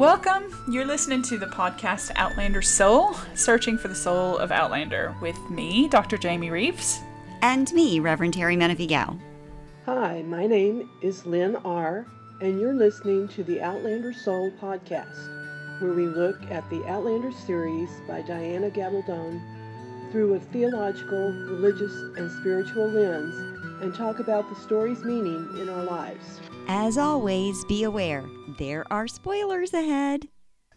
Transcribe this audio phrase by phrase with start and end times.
[0.00, 0.56] Welcome.
[0.66, 5.88] You're listening to the podcast Outlander Soul, searching for the soul of Outlander, with me,
[5.88, 6.16] Dr.
[6.16, 7.00] Jayme Reaves.
[7.42, 9.20] And me, Reverend Terry Menefee
[9.84, 12.06] Hi, my name is Lynn R.,
[12.40, 15.28] and you're listening to the Outlander Soul podcast,
[15.82, 19.38] where we look at the Outlander series by Diana Gabaldon
[20.10, 23.34] through a theological, religious, and spiritual lens
[23.82, 26.40] and talk about the story's meaning in our lives.
[26.72, 28.24] As always, be aware
[28.58, 30.28] there are spoilers ahead.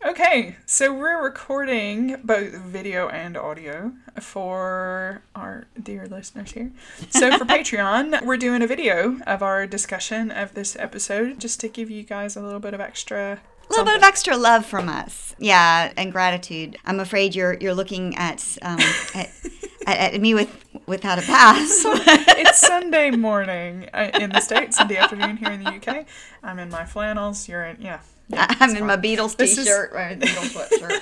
[0.03, 6.71] Okay, so we're recording both video and audio for our dear listeners here.
[7.11, 11.67] So for Patreon, we're doing a video of our discussion of this episode just to
[11.67, 13.39] give you guys a little bit of extra
[13.69, 16.75] a little bit of extra love from us, yeah, and gratitude.
[16.85, 18.79] I'm afraid you're you're looking at um,
[19.13, 19.31] at,
[19.85, 21.83] at, at, me with without a pass.
[21.85, 26.05] it's Sunday morning uh, in the states, Sunday afternoon here in the UK.
[26.41, 27.47] I'm in my flannels.
[27.47, 27.99] You're in, yeah.
[28.29, 28.87] yeah I'm in fine.
[28.87, 29.95] my Beatles t-shirt, is...
[29.95, 30.19] right?
[30.19, 31.01] Beatles sweatshirt.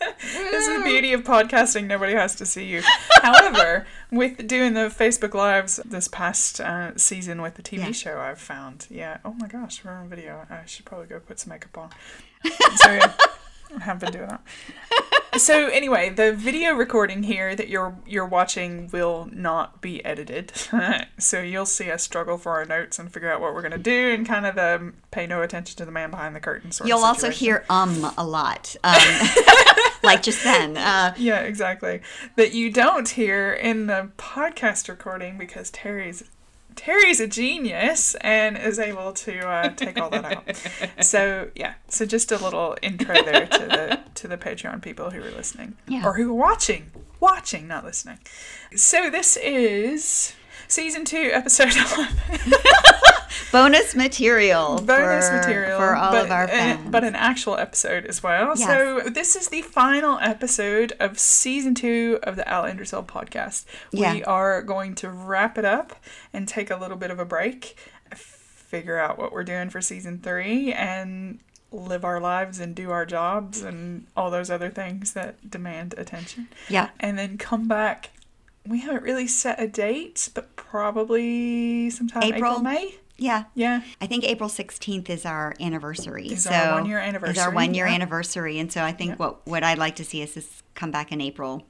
[0.22, 1.86] this is the beauty of podcasting.
[1.86, 2.82] Nobody has to see you.
[3.22, 7.92] However, with doing the Facebook Lives this past uh, season with the TV yeah.
[7.92, 10.46] show, I've found, yeah, oh my gosh, we're on video.
[10.50, 11.90] I should probably go put some makeup on.
[12.76, 13.12] So, yeah,
[13.74, 14.42] I have been doing that
[15.38, 20.52] so anyway, the video recording here that you're you're watching will not be edited.
[21.18, 24.10] so you'll see us struggle for our notes and figure out what we're gonna do
[24.12, 27.04] and kind of the pay no attention to the man behind the curtain sort You'll
[27.04, 28.74] also hear um a lot.
[28.84, 29.00] Um,
[30.02, 30.76] like just then.
[30.76, 32.00] Uh, yeah, exactly.
[32.36, 36.24] That you don't hear in the podcast recording because Terry's
[36.76, 41.04] Terry's a genius and is able to uh, take all that out.
[41.04, 45.20] so yeah, so just a little intro there to the to the Patreon people who
[45.20, 46.04] are listening yeah.
[46.04, 48.18] or who are watching, watching, not listening.
[48.74, 50.34] So this is
[50.68, 52.16] season two, episode eleven.
[53.52, 54.80] bonus material.
[54.86, 56.90] Bonus for, material for all but, of our uh, fans.
[56.90, 58.54] but an actual episode as well.
[58.56, 58.66] Yes.
[58.66, 63.64] So this is the final episode of season two of the Outlander Soul podcast.
[63.92, 64.14] Yeah.
[64.14, 65.96] We are going to wrap it up
[66.32, 67.76] and take a little bit of a break,
[68.12, 71.40] figure out what we're doing for season three, and
[71.72, 76.48] live our lives and do our jobs and all those other things that demand attention.
[76.68, 76.90] Yeah.
[77.00, 78.10] And then come back.
[78.66, 82.96] We haven't really set a date, but probably sometime April, April May.
[83.18, 83.44] Yeah.
[83.54, 83.82] Yeah.
[84.00, 86.28] I think April 16th is our anniversary.
[86.28, 87.32] Is so our one year anniversary.
[87.32, 87.94] Is our one year yeah.
[87.94, 88.58] anniversary.
[88.58, 89.16] And so I think yeah.
[89.16, 91.66] what, what I'd like to see is this come back in April.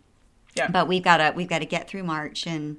[0.56, 0.68] Yeah.
[0.68, 2.78] But we've got to we've got to get through March and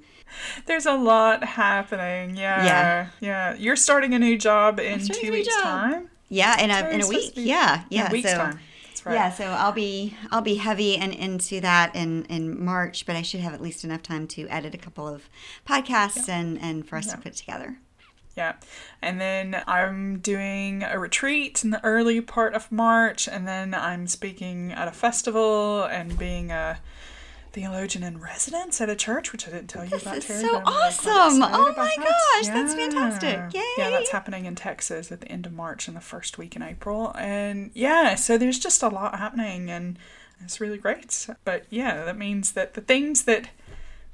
[0.66, 2.36] there's a lot happening.
[2.36, 2.66] Yeah.
[2.66, 3.08] Yeah.
[3.22, 3.56] Yeah.
[3.56, 5.64] You're starting a new job in two weeks job.
[5.64, 6.10] time.
[6.30, 7.34] Yeah, in a in a week.
[7.36, 7.84] Yeah.
[7.90, 8.06] Yeah.
[8.06, 8.60] In a week's so time.
[9.06, 9.14] Right.
[9.14, 13.22] Yeah, so I'll be I'll be heavy and into that in in March, but I
[13.22, 15.30] should have at least enough time to edit a couple of
[15.66, 16.40] podcasts yeah.
[16.40, 17.16] and and for us yeah.
[17.16, 17.78] to put together.
[18.38, 18.54] Yeah.
[19.02, 24.06] And then I'm doing a retreat in the early part of March, and then I'm
[24.08, 26.78] speaking at a festival and being a
[27.52, 30.42] theologian in residence at a church, which I didn't tell you this about, Terry.
[30.42, 31.42] so awesome!
[31.42, 31.98] oh my that.
[31.98, 32.54] gosh, yeah.
[32.54, 33.54] that's fantastic!
[33.56, 33.64] Yay!
[33.80, 36.62] Yeah, that's happening in Texas at the end of March and the first week in
[36.62, 39.98] April, and yeah, so there's just a lot happening, and
[40.44, 41.28] it's really great.
[41.44, 43.50] But yeah, that means that the things that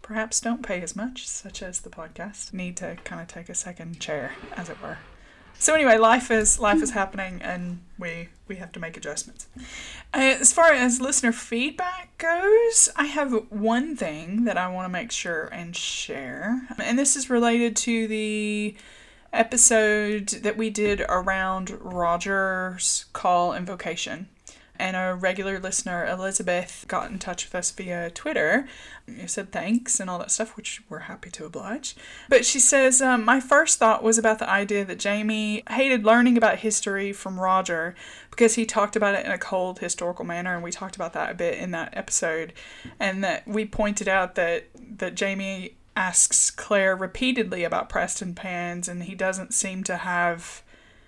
[0.03, 3.55] perhaps don't pay as much, such as the podcast, need to kind of take a
[3.55, 4.99] second chair, as it were.
[5.57, 9.47] So anyway, life is life is happening, and we we have to make adjustments.
[10.13, 14.89] Uh, as far as listener feedback goes, I have one thing that I want to
[14.89, 18.75] make sure and share, and this is related to the
[19.31, 24.27] episode that we did around Roger's call and vocation
[24.83, 28.67] and our regular listener, Elizabeth, got in touch with us via Twitter.
[29.07, 31.95] You said thanks and all that stuff, which we're happy to oblige.
[32.27, 36.35] But she says, um, My first thought was about the idea that Jamie hated learning
[36.37, 37.95] about history from Roger
[38.29, 41.31] because he talked about it in a cold historical manner, and we talked about that
[41.31, 42.51] a bit in that episode.
[42.99, 44.65] And that we pointed out that,
[44.97, 50.61] that Jamie asks Claire repeatedly about Prestonpans, and he doesn't seem to have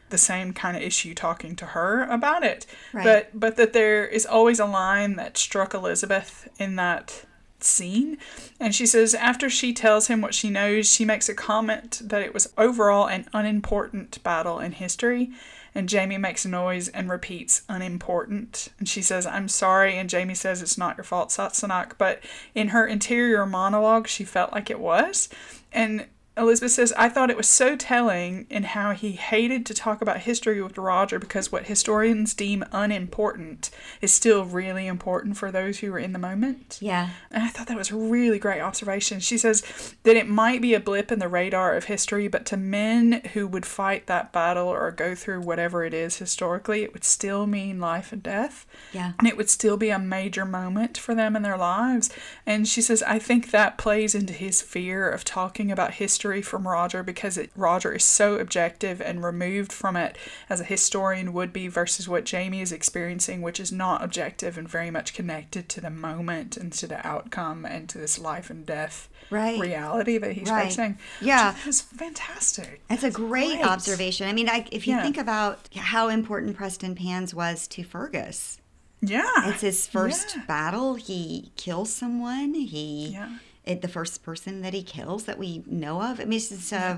[0.10, 2.66] the same kind of issue talking to her about it.
[2.94, 3.04] Right.
[3.04, 7.26] But but that there is always a line that struck Elizabeth in that
[7.60, 8.18] scene.
[8.60, 12.22] And she says after she tells him what she knows, she makes a comment that
[12.22, 15.32] it was overall an unimportant battle in history.
[15.78, 18.70] And Jamie makes a noise and repeats unimportant.
[18.80, 19.98] And she says, I'm sorry.
[19.98, 21.98] And Jamie says, It's not your fault, Sassenach.
[21.98, 22.24] But
[22.54, 25.28] in her interior monologue, she felt like it was.
[25.74, 26.06] And
[26.38, 30.20] Elizabeth says, I thought it was so telling in how he hated to talk about
[30.20, 33.70] history with Roger because what historians deem unimportant
[34.02, 36.78] is still really important for those who are in the moment.
[36.82, 37.12] Yeah.
[37.32, 39.22] And I thought that was a really great observation.
[39.22, 39.64] She says
[40.04, 43.48] that it might be a blip in the radar of history, but to men who
[43.48, 47.80] would fight that battle or go through whatever it is historically, it would still mean
[47.80, 48.66] life and death.
[48.92, 49.14] Yeah.
[49.20, 52.10] And it would still be a major moment for them in their lives.
[52.46, 56.68] And she says, I think that plays into his fear of talking about history from
[56.68, 60.18] Roger because it, Roger is so objective and removed from it
[60.50, 64.68] as a historian would be versus what Jamie is experiencing, which is not objective and
[64.70, 68.66] very much connected to the moment and to the outcome and to this life and
[68.66, 69.60] death Right.
[69.60, 70.66] reality that he's Right.
[70.66, 71.00] facing.
[71.20, 71.56] Yeah.
[71.66, 72.82] It's fantastic.
[72.90, 73.66] That's a great, Great.
[73.66, 74.28] observation.
[74.28, 75.02] I mean, I, if you Yeah.
[75.04, 78.60] think about how important Prestonpans was to Fergus,
[79.02, 79.50] Yeah.
[79.50, 80.44] it's his first Yeah.
[80.46, 80.96] battle.
[80.96, 82.54] He kills someone.
[82.54, 83.38] He, Yeah.
[83.66, 86.20] It, the first person that he kills that we know of.
[86.20, 86.98] I mean, it's just, uh,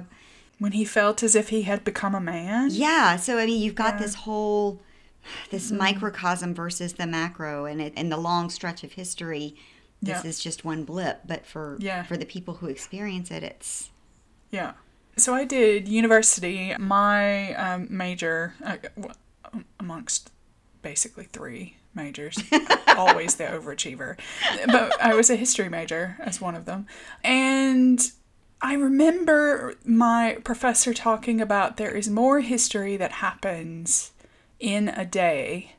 [0.59, 2.69] When he felt as if he had become a man.
[2.71, 3.15] yeah.
[3.17, 3.99] So I mean, you've got Yeah.
[4.05, 4.81] this whole,
[5.51, 9.55] this microcosm versus the macro, and it, in the long stretch of history,
[10.01, 10.29] this Yeah.
[10.29, 11.21] is just one blip.
[11.25, 12.03] But for Yeah.
[12.03, 13.89] for the people who experience it, it's
[14.51, 14.73] Yeah.
[15.17, 16.75] So I did university.
[16.77, 18.77] My um, major, uh,
[19.79, 20.31] amongst
[20.81, 22.37] basically three majors,
[22.95, 24.17] always the overachiever,
[24.67, 26.87] but I was a history major as one of them.
[27.23, 27.99] And
[28.61, 34.11] I remember my professor talking about there is more history that happens
[34.59, 35.73] in a day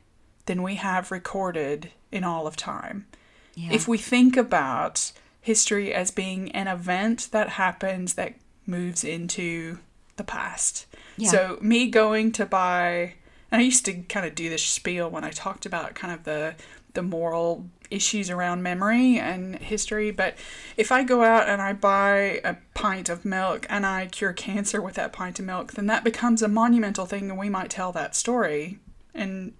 [0.45, 3.07] than we have recorded in all of time.
[3.55, 3.71] yeah.
[3.71, 5.11] If we think about
[5.41, 8.35] history as being an event that happens that
[8.65, 9.79] moves into
[10.17, 10.85] the past.
[11.17, 11.29] Yeah.
[11.29, 13.15] So, me going to buy,
[13.51, 16.23] and I used to kind of do this spiel when I talked about kind of
[16.23, 16.55] the
[16.93, 20.35] the moral issues around memory and history, but
[20.77, 24.81] if I go out and I buy a pint of milk and I cure cancer
[24.81, 27.91] with that pint of milk, then that becomes a monumental thing and we might tell
[27.91, 28.79] that story
[29.13, 29.53] in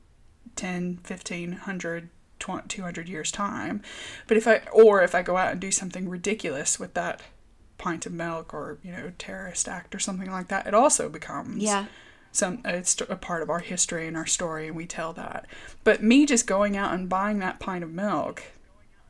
[0.56, 2.10] 10, 15, 100,
[2.40, 3.82] 200 years time.
[4.28, 7.22] But if I or if I go out and do something ridiculous with that
[7.78, 11.64] pint of milk or, you know, terrorist act or something like that, it also becomes
[11.64, 11.86] yeah.
[12.32, 15.46] Some uh, it's a part of our history and our story and we tell that.
[15.84, 18.44] But me just going out and buying that pint of milk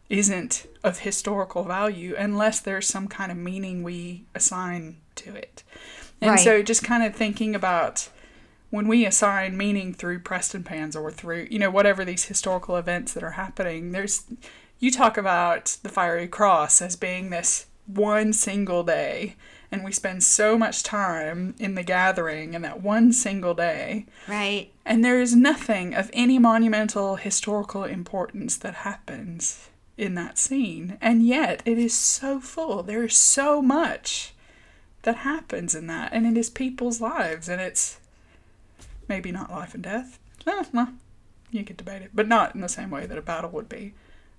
[0.10, 5.64] isn't of historical value unless there's some kind of meaning we assign to it.
[6.22, 6.40] And Right.
[6.40, 8.10] so just kind of thinking about
[8.72, 13.24] when we assign meaning through Prestonpans or through, you know, whatever these historical events that
[13.24, 14.24] are happening, there's
[14.80, 19.36] you talk about the Fiery Cross as being this one single day,
[19.72, 24.72] and we spend so much time in the gathering in that one single day, Right.
[24.86, 31.26] and there is nothing of any monumental historical importance that happens in that scene, and
[31.26, 32.82] yet it is so full.
[32.84, 34.34] There is so much
[35.04, 38.00] that happens in that, and it is people's lives, and it's
[39.08, 40.18] maybe not life and death.
[41.52, 43.94] You could debate it, but not in the same way that a battle would be.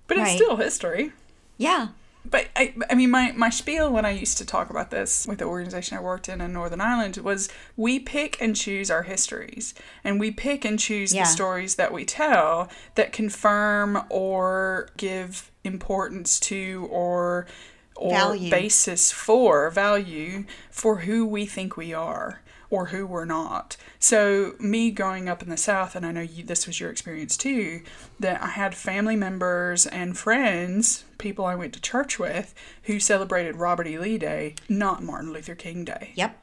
[0.07, 0.35] But it's Right.
[0.35, 1.11] still history.
[1.57, 1.89] Yeah.
[2.23, 5.39] But I, I mean, my, my spiel when I used to talk about this with
[5.39, 9.73] the organization I worked in in Northern Ireland was we pick and choose our histories,
[10.03, 11.23] and we pick and choose Yeah.
[11.23, 17.47] the stories that we tell that confirm or give importance to or
[17.95, 18.49] or Value.
[18.49, 22.41] basis for value for who we think we are
[22.71, 23.77] or who we're not.
[23.99, 27.37] So me growing up in the South, and I know you, this was your experience
[27.37, 27.81] too,
[28.19, 33.57] that I had family members and friends, people I went to church with, who celebrated
[33.57, 33.99] Robert E.
[33.99, 36.13] Lee Day, not Martin Luther King Day.
[36.15, 36.41] Yep.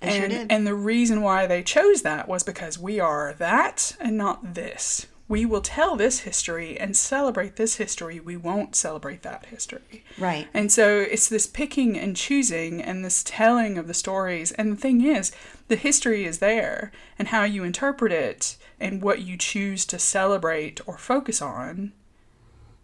[0.00, 0.52] They sure And, did.
[0.52, 5.06] and the reason why they chose that was because we are that and not this.
[5.28, 8.18] We will tell this history and celebrate this history.
[8.18, 10.04] We won't celebrate that history.
[10.18, 10.48] Right.
[10.54, 14.52] And so it's this picking and choosing and this telling of the stories.
[14.52, 15.30] And the thing is,
[15.68, 20.80] the history is there, and how you interpret it and what you choose to celebrate
[20.86, 21.92] or focus on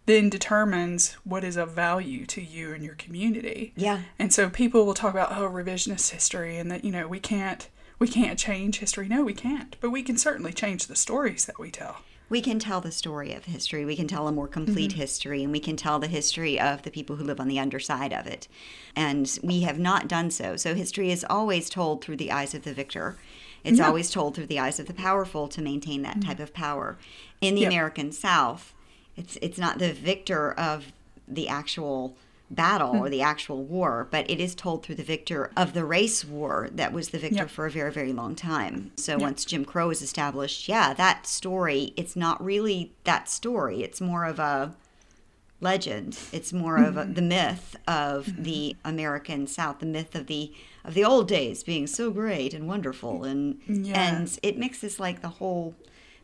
[0.05, 3.73] then determines what is of value to you and your community.
[3.75, 4.01] Yeah.
[4.19, 7.67] And so people will talk about oh revisionist history and that you know we can't
[7.97, 9.07] we can't change history.
[9.07, 9.75] No, we can't.
[9.79, 11.97] But we can certainly change the stories that we tell.
[12.29, 13.85] We can tell the story of history.
[13.85, 14.99] We can tell a more complete Mm-hmm.
[14.99, 18.11] history, and we can tell the history of the people who live on the underside
[18.13, 18.47] of it.
[18.95, 20.55] And we have not done so.
[20.57, 23.17] So history is always told through the eyes of the victor.
[23.63, 23.83] It's Yeah.
[23.83, 23.89] Mm-hmm.
[23.89, 26.97] always told through the eyes of the powerful to maintain that type of power.
[27.41, 27.71] In the Yep.
[27.71, 28.73] American South,
[29.15, 30.91] it's it's not the victor of
[31.27, 32.15] the actual
[32.51, 32.97] battle Hmm.
[32.99, 36.69] or the actual war, but it is told through the victor of the race war
[36.73, 37.49] that was the victor Yep.
[37.49, 38.91] for a very, very long time.
[38.97, 43.81] So once Jim Crow is established, yeah, that story, it's not really that story.
[43.83, 44.75] It's more of a
[45.61, 46.19] legend.
[46.31, 50.51] It's more of a, the myth of the American South, the myth of the
[50.83, 53.99] of the old days being so great and wonderful, and Yeah.
[54.11, 55.73] and it mixes like the whole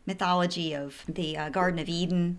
[0.06, 2.38] mythology of the uh, Garden of Eden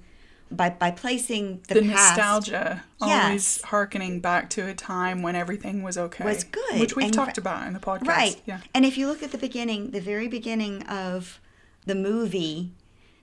[0.55, 2.17] by by placing the, The past.
[2.17, 3.25] nostalgia, Yes.
[3.25, 6.23] always harkening back to a time when everything was okay.
[6.23, 8.07] Was good, Which we've and- talked about in the podcast.
[8.07, 8.41] Right.
[8.45, 8.59] Yeah.
[8.73, 11.39] And if you look at the beginning, the very beginning of
[11.85, 12.71] the movie,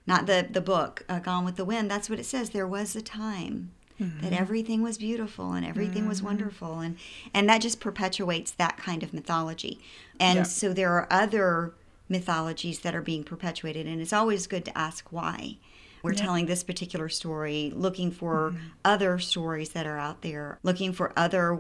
[0.07, 2.51] not the the book, uh, Gone with the Wind, that's what it says.
[2.51, 3.71] There was a time
[4.01, 4.23] Mm-hmm.
[4.23, 6.97] that everything was beautiful and everything was wonderful, and
[7.35, 9.79] and that just perpetuates that kind of mythology.
[10.19, 10.43] And Yeah.
[10.45, 11.75] so there are other
[12.09, 15.59] mythologies that are being perpetuated, and it's always good to ask why.
[16.03, 18.67] We're telling this particular story, looking for Mm-hmm.
[18.85, 21.59] other stories that are out there, looking for other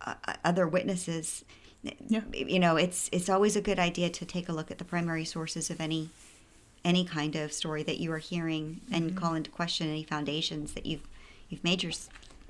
[0.00, 0.14] uh,
[0.44, 1.44] other witnesses.
[2.08, 2.22] Yeah.
[2.32, 5.24] You know, it's it's always a good idea to take a look at the primary
[5.24, 6.10] sources of any
[6.84, 8.94] any kind of story that you are hearing Mm-hmm.
[8.94, 11.06] and call into question any foundations that you've
[11.48, 11.92] you've made your,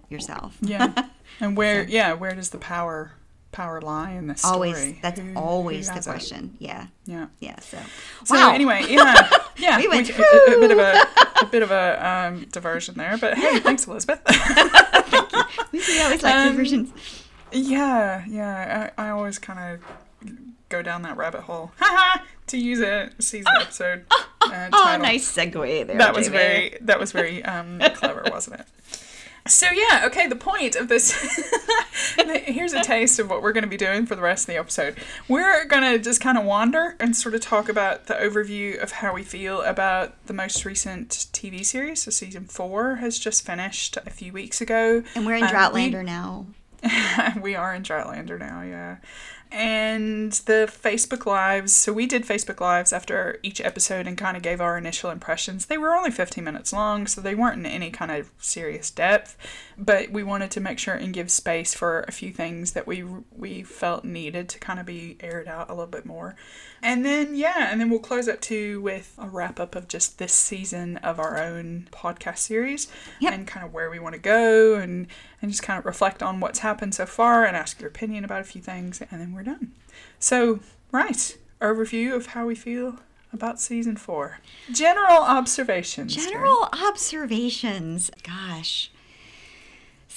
[0.08, 0.56] yourself.
[0.60, 1.06] Yeah.
[1.40, 3.12] and where yeah, where does the power
[3.52, 4.54] power lie in this story?
[4.54, 6.10] always that's Who- who always the has it?
[6.10, 6.56] question.
[6.58, 6.86] Yeah.
[7.06, 7.26] Yeah.
[7.40, 7.58] Yeah.
[7.60, 7.78] So,
[8.24, 8.52] So wow.
[8.52, 11.02] anyway, yeah, yeah, We went a, a- a bit of a
[11.42, 14.20] a bit of a um, diversion there, but hey, thanks, Elizabeth.
[14.26, 16.92] Thank we, we always like Um, diversions.
[17.52, 20.32] yeah, yeah, I, I always kind of
[20.68, 24.04] go down that rabbit hole, haha, to use a season episode.
[24.10, 25.02] Uh, Oh, title.
[25.02, 25.98] nice segue there.
[25.98, 26.38] That was Jamie.
[26.38, 28.66] very that was very um, clever, wasn't it?
[29.48, 30.26] So yeah, okay.
[30.26, 31.12] The point of this
[32.44, 34.58] here's a taste of what we're going to be doing for the rest of the
[34.58, 34.96] episode.
[35.26, 38.92] We're going to just kind of wander and sort of talk about the overview of
[38.92, 42.02] how we feel about the most recent TV series.
[42.02, 45.90] So season four has just finished a few weeks ago, And we're in Um, we-
[45.90, 46.46] Droughtlander now.
[47.42, 48.96] we are in Droughtlander now, yeah.
[49.50, 51.74] And the Facebook Lives.
[51.74, 55.66] So we did Facebook Lives after each episode and kind of gave our initial impressions.
[55.66, 59.36] They were only 15 minutes long, so they weren't in any kind of serious depth.
[59.80, 63.04] But we wanted to make sure and give space for a few things that we
[63.30, 66.34] we felt needed to kind of be aired out a little bit more.
[66.82, 70.18] And then yeah, and then we'll close up too with a wrap up of just
[70.18, 72.88] this season of our own podcast series
[73.20, 73.32] Yep.
[73.32, 75.06] and kind of where we want to go and
[75.40, 78.40] and just kind of reflect on what's happened so far and ask your opinion about
[78.40, 79.70] a few things and then we're done.
[80.18, 80.58] So,
[80.90, 82.96] right, overview of how we feel
[83.32, 84.40] about season 4.
[84.72, 86.16] General observations.
[86.16, 88.10] General observations.
[88.24, 88.90] Gosh.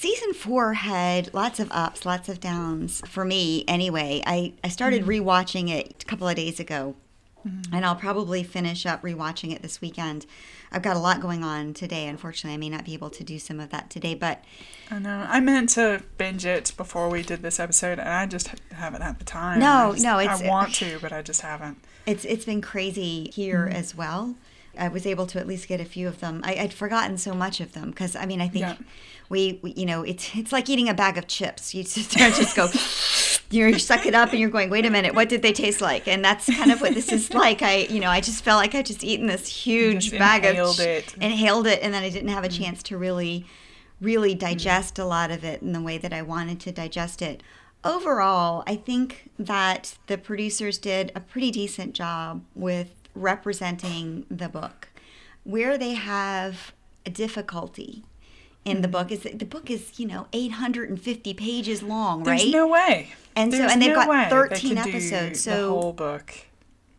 [0.02, 4.20] Season four had lots of ups, lots of downs for me anyway.
[4.26, 5.20] I, I started mm.
[5.20, 6.96] rewatching it a couple of days ago,
[7.46, 7.72] mm-hmm.
[7.72, 10.26] and I'll probably finish up rewatching it this weekend.
[10.72, 12.08] I've got a lot going on today.
[12.08, 14.42] Unfortunately, I may not be able to do some of that today, but
[14.90, 15.24] I know.
[15.28, 19.20] I meant to binge it before we did this episode and I just haven't had
[19.20, 19.60] the time.
[19.60, 21.78] No, just- no, it's- I want to, but I just haven't.
[22.06, 23.72] It's it's been crazy here mm.
[23.72, 24.34] as well.
[24.78, 26.40] I was able to at least get a few of them.
[26.44, 28.76] I, I'd forgotten so much of them because I mean I think Yeah.
[29.28, 31.74] we, we you know it's it's like eating a bag of chips.
[31.74, 32.68] You and just go.
[33.52, 36.08] You suck it up and you're going, wait a minute, what did they taste like?
[36.08, 37.60] And that's kind of what this is like.
[37.60, 40.80] I, you know, I just felt like I just eaten this huge Just bag inhaled
[40.80, 41.14] of, it.
[41.20, 42.58] inhaled it, and then I didn't have a mm.
[42.58, 43.44] chance to really,
[44.00, 44.38] really mm.
[44.38, 47.42] digest a lot of it in the way that I wanted to digest it.
[47.84, 54.88] Overall, I think that the producers did a pretty decent job with representing the book.
[55.44, 56.72] Where they have
[57.04, 58.04] a difficulty
[58.64, 58.92] in the mm-hmm.
[58.92, 62.38] book is that the book is, you know, 850 pages long, right?
[62.38, 62.52] There's right?
[62.52, 63.12] no way.
[63.34, 66.32] And so- and they've no got way they 13 could do episodes, The whole book.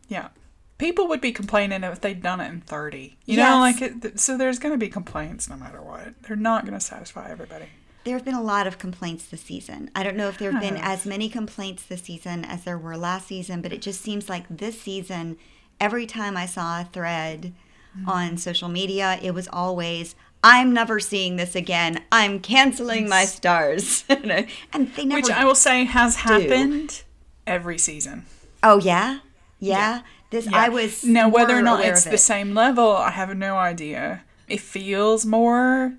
[0.08, 0.28] Yeah.
[0.76, 3.16] People would be complaining if they'd done it in 30.
[3.24, 3.48] You Yes.
[3.48, 6.20] know, like, it, so there's going to be complaints no matter what.
[6.22, 7.66] They're not going to satisfy everybody.
[8.04, 9.90] There have been a lot of complaints this season.
[9.94, 12.98] I don't know if there have been as many complaints this season as there were
[12.98, 15.38] last season, but it just seems like this season,
[15.80, 17.52] every time I saw a thread
[17.96, 18.08] Mm-hmm.
[18.08, 22.02] on social media, it was always, I'm never seeing this again.
[22.10, 24.02] I'm canceling my Starz.
[24.72, 25.20] and they never.
[25.20, 27.04] Which I will say has happened
[27.46, 28.26] every season.
[28.64, 29.20] oh, yeah?
[29.60, 30.00] Yeah?
[30.30, 30.56] This, Yeah.
[30.58, 31.04] I was.
[31.04, 34.24] now whether or not it's of the same level, I have no idea.
[34.48, 35.94] It feels more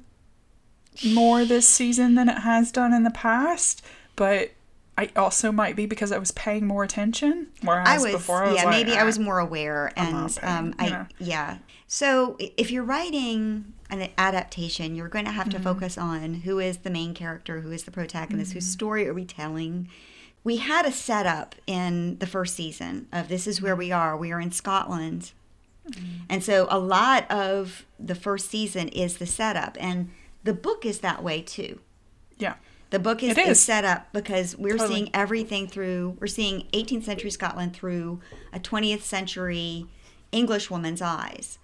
[1.06, 3.82] more this season than it has done in the past,
[4.18, 4.52] but
[4.98, 7.48] I also might be because I was paying more attention.
[7.62, 10.38] Whereas I was, before, I was yeah, like, maybe I "Ah." was more aware, and
[10.42, 11.06] um, I, know.
[11.20, 11.58] yeah.
[11.88, 15.64] So if you're writing an adaptation, you're going to have to Mm-hmm.
[15.64, 18.58] focus on who is the main character, who is the protagonist, Mm-hmm.
[18.58, 19.90] whose story are we telling.
[20.46, 24.16] We had a setup in the first season of this is where we are.
[24.16, 25.34] We are in Scotland,
[25.90, 26.04] Mm-hmm.
[26.30, 30.10] and so a lot of the first season is the setup, and
[30.44, 31.80] the book is that way too.
[32.38, 32.56] Yeah.
[32.92, 33.48] The book is, is.
[33.48, 34.96] is set up because we're Totally.
[34.96, 38.22] seeing everything through, we're seeing 18th century Scotland through
[38.54, 39.88] a 20th century
[40.32, 41.58] English woman's eyes.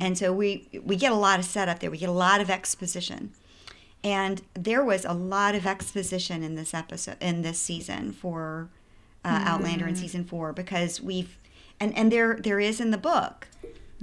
[0.00, 1.90] And so we we get a lot of setup there.
[1.90, 3.32] We get a lot of exposition.
[4.04, 8.68] And there was a lot of exposition in this episode in this season for
[9.24, 11.36] uh, Outlander in season 4 because we've
[11.80, 13.48] and and there there is in the book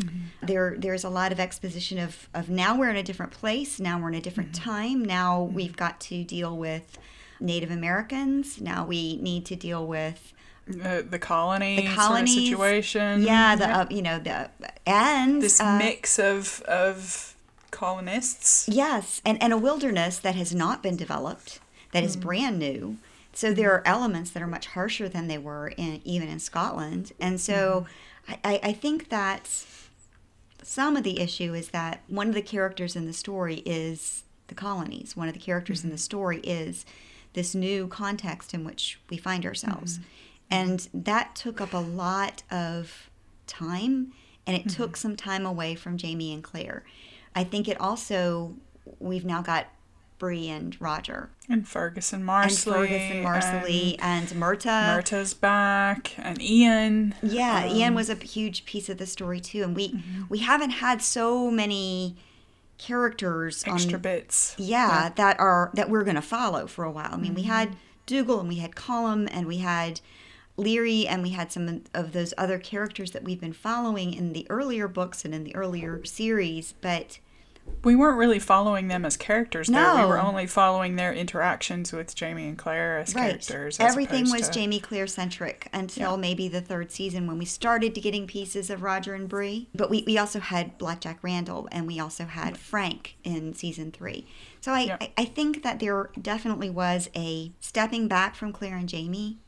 [0.06, 0.46] Mm-hmm.
[0.46, 4.00] there there's a lot of exposition of of now we're in a different place now
[4.00, 4.70] we're in a different mm-hmm.
[4.70, 5.56] time now mm-hmm.
[5.56, 6.98] we've got to deal with
[7.40, 10.34] native americans now we need to deal with
[10.68, 13.24] The, the colony the colonies sort of situation.
[13.24, 14.50] yeah the uh, you know the
[14.86, 17.36] and this uh, mix of of
[17.72, 18.68] colonists.
[18.68, 21.60] yes and and a wilderness that has not been developed
[21.92, 22.22] that is mm.
[22.22, 22.98] brand new.
[23.34, 27.14] So there are elements that are much harsher than they were in even in scotland.
[27.20, 27.86] And so
[28.28, 29.66] I, I i think that
[30.64, 34.56] some of the issue is that one of the characters in the story is the
[34.56, 35.16] colonies.
[35.16, 36.02] One of the characters in the mm-hmm.
[36.02, 36.86] story is
[37.34, 39.98] this new context in which we find ourselves.
[39.98, 40.08] Mm-hmm.
[40.52, 43.10] And that took up a lot of
[43.48, 44.12] time
[44.46, 44.96] and it took mm-hmm.
[44.96, 46.84] some time away from Jamie and Claire.
[47.36, 48.56] I think it also,
[49.00, 49.68] we've now got
[50.22, 52.74] Bree and Roger And Fergus and Marsali.
[52.74, 54.96] Fergus and Marsali and, Murtagh.
[55.02, 56.14] Murtagh's back.
[56.20, 57.16] And Ian.
[57.24, 60.22] Yeah, Um, Ian was a huge piece of the story too, and we Mm-hmm.
[60.30, 62.18] we haven't had so many
[62.78, 64.56] characters Extra on bits.
[64.58, 67.10] yeah, that are that we're gonna follow for a while.
[67.14, 67.52] I mean, we Mm-hmm.
[67.52, 67.76] had
[68.06, 70.02] Dougal and we had Colum and we had
[70.58, 74.46] Laoghaire and we had some of those other characters that we've been following in the
[74.50, 77.20] earlier books and in the earlier series, but
[77.84, 80.02] We weren't really following them as characters, though.
[80.02, 83.80] We were only following their interactions with Jamie and Claire as right, characters.
[83.80, 86.18] as everything was to- Jamie Claire centric until Yeah.
[86.18, 89.68] maybe the third season when we started to getting pieces of Roger and Bree.
[89.74, 93.92] But we, we also had Black Jack Randall and we also had Frank in season
[93.92, 94.28] three.
[94.60, 94.98] So I, Yeah.
[95.02, 99.40] I, I think that there definitely was a stepping back from Claire and Jamie.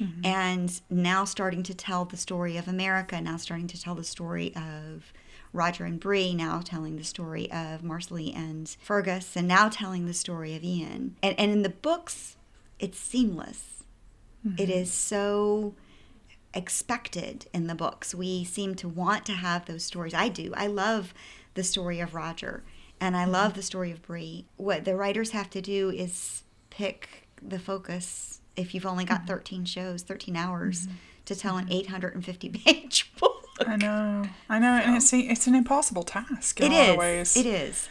[0.00, 0.26] Mm-hmm.
[0.26, 4.54] And now starting to tell the story of America, now starting to tell the story
[4.56, 5.12] of
[5.56, 10.14] Roger and Bree, now telling the story of Marsali and Fergus, and now telling the
[10.14, 11.16] story of Ian.
[11.22, 12.36] And, and in the books,
[12.78, 13.84] it's seamless.
[14.44, 14.70] It mm-hmm.
[14.70, 15.74] is so
[16.54, 18.14] expected in the books.
[18.14, 20.14] We seem to want to have those stories.
[20.14, 20.52] I do.
[20.56, 21.12] I love
[21.54, 22.62] the story of Roger
[23.00, 23.56] and I love mm-hmm.
[23.56, 24.46] the story of Bree.
[24.56, 29.28] What the writers have to do is pick the focus if you've only got mm-hmm.
[29.28, 30.88] 13 shows, 13 hours
[31.26, 33.35] to tell an 850 page book.
[33.66, 34.24] I know.
[34.48, 34.72] I know.
[34.84, 36.90] And it's, it's an impossible task in It a lot is.
[36.90, 37.36] of ways.
[37.36, 37.88] It is.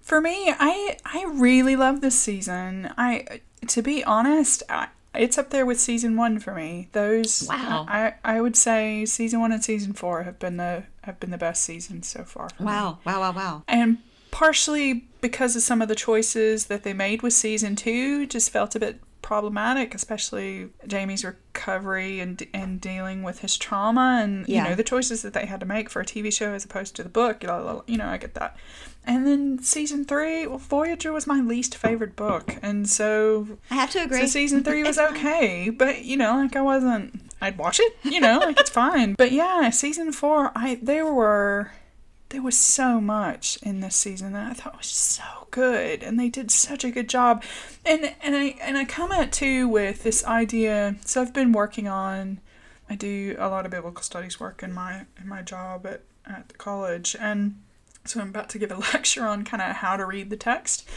[0.00, 2.92] For me, I I really love this season.
[2.96, 6.88] I to be honest, I, it's up there with season one for me.
[6.92, 7.84] Those Wow.
[7.88, 11.38] I, I would say season one and season four have been the have been the
[11.38, 12.48] best seasons so far.
[12.50, 12.66] For me.
[12.66, 12.98] Wow.
[13.04, 13.20] Wow.
[13.20, 13.32] Wow.
[13.32, 13.62] Wow.
[13.68, 13.98] And
[14.30, 18.74] partially because of some of the choices that they made with season two, just felt
[18.76, 24.62] a bit problematic, especially Jamie's recovery and and dealing with his trauma and Yeah.
[24.64, 26.96] you know the choices that they had to make for a TV show as opposed
[26.96, 27.42] to the book.
[27.42, 28.56] You know, I get that.
[29.04, 33.90] And then season three, well, Voyager was my least favorite book, and so I have
[33.90, 34.20] to agree.
[34.20, 37.20] so season three was okay, but you know, like I wasn't.
[37.40, 39.14] I'd watch it, you know, like it's fine.
[39.14, 41.70] But yeah, season four, I there were
[42.30, 46.28] there was so much in this season that I thought was so good, and they
[46.28, 47.42] did such a good job.
[47.84, 50.96] And and I and I come at too with this idea.
[51.04, 52.40] So I've been working on.
[52.90, 56.48] I do a lot of biblical studies work in my in my job at at
[56.48, 57.60] the college, and
[58.04, 60.88] so I'm about to give a lecture on kind of how to read the text.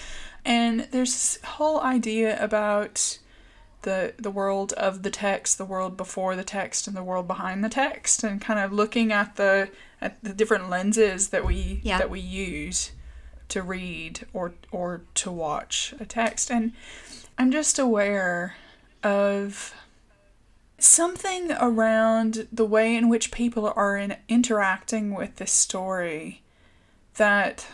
[0.43, 3.19] And there's this whole idea about
[3.83, 7.63] the the world of the text, the world before the text, and the world behind
[7.63, 11.97] the text, and kind of looking at the at the different lenses that we Yeah.
[11.97, 12.91] that we use
[13.49, 16.51] to read or or to watch a text.
[16.51, 16.73] And
[17.37, 18.55] I'm just aware
[19.03, 19.73] of
[20.77, 26.41] something around the way in which people are in, interacting with this story
[27.17, 27.67] that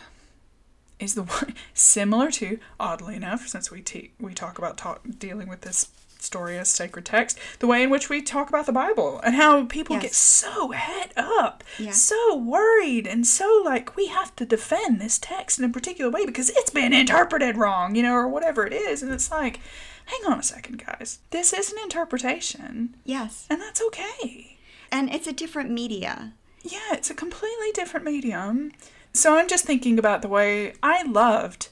[0.98, 5.48] is the one similar to oddly enough since we te- we talk about talk, dealing
[5.48, 5.88] with this
[6.22, 9.64] story as sacred text the way in which we talk about the bible and how
[9.64, 10.02] people Yes.
[10.02, 11.92] get so het up Yeah.
[11.92, 16.26] so worried and so like we have to defend this text in a particular way
[16.26, 19.60] because it's been interpreted wrong you know or whatever it is and it's like
[20.06, 23.46] hang on a second guys this is an interpretation Yes.
[23.50, 24.56] and that's okay
[24.90, 26.32] And it's a different media.
[26.62, 28.72] yeah, it's a completely different medium.
[29.12, 31.68] So I'm just thinking about the way I loved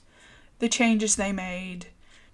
[0.59, 1.87] the changes they made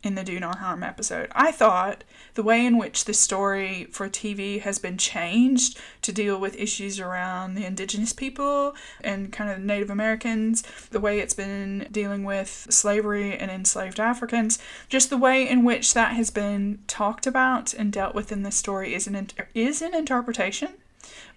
[0.03, 1.31] in the Do No Harm episode.
[1.33, 6.38] I thought the way in which the story for TV has been changed to deal
[6.38, 11.88] with issues around the indigenous people and kind of Native Americans, the way it's been
[11.91, 17.27] dealing with slavery and enslaved Africans, just the way in which that has been talked
[17.27, 20.71] about and dealt with in this story is an, is an interpretation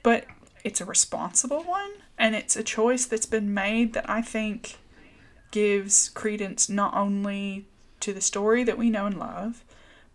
[0.05, 0.25] but
[0.63, 1.91] it's a responsible one.
[2.17, 4.77] And it's a choice that's been made that I think
[5.51, 7.65] gives credence not only
[8.05, 9.63] to the story that we know and love,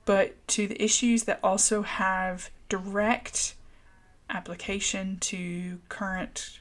[0.04, 3.54] but to the issues that also have direct
[4.28, 6.60] application to current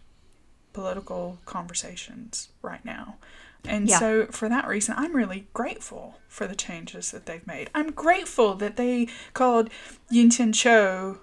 [0.73, 3.17] political conversations right now.
[3.63, 3.99] And Yeah.
[3.99, 7.69] so, for that reason, I'm really grateful for the changes that they've made.
[7.75, 9.69] I'm grateful that they called
[10.09, 11.19] Yi Tien Cho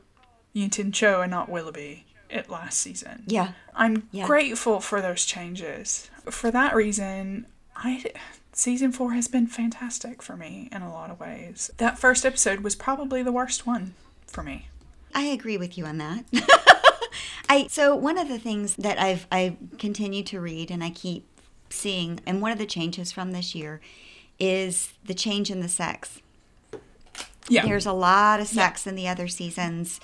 [0.53, 3.25] Yi Tien Cho and not Willoughby it last season.
[3.27, 3.53] Yeah.
[3.75, 4.25] I'm Yeah.
[4.27, 6.11] grateful for those changes.
[6.31, 8.05] For that reason, I
[8.53, 11.71] season 4 has been fantastic for me in a lot of ways.
[11.77, 13.95] That first episode was probably the worst one
[14.27, 14.69] for me.
[15.15, 16.25] I agree with you on that.
[17.49, 21.27] I so one of the things that I've I continue to read and I keep
[21.71, 23.81] seeing and one of the changes from this year
[24.39, 26.21] is the change in the sex.
[27.49, 27.65] Yeah.
[27.65, 30.01] There's a lot of sex in the other seasons.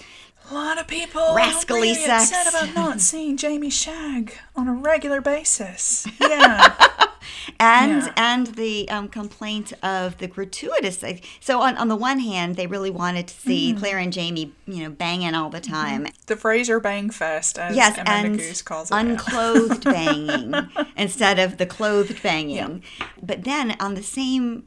[0.51, 2.31] a lot of people Rascally really sex.
[2.31, 6.07] upset about not seeing Jamie shag on a regular basis.
[6.21, 6.75] Yeah.
[7.61, 8.13] And Yeah.
[8.17, 11.03] and the um, complaint of the gratuitous.
[11.41, 13.79] So on, on the one hand, they really wanted to see Mm-hmm.
[13.81, 16.07] Claire and Jamie, you know, banging all the time.
[16.27, 18.95] the Fraser Bang Fest, as Yes, Amanda and Goose calls it.
[18.95, 20.55] unclothed banging
[20.97, 22.83] instead of the clothed banging.
[23.23, 24.65] But then on the same,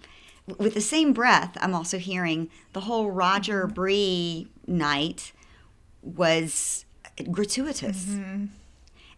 [0.57, 5.31] with the same breath, I'm also hearing the whole Roger Bree night
[6.03, 6.85] was
[7.31, 8.17] gratuitous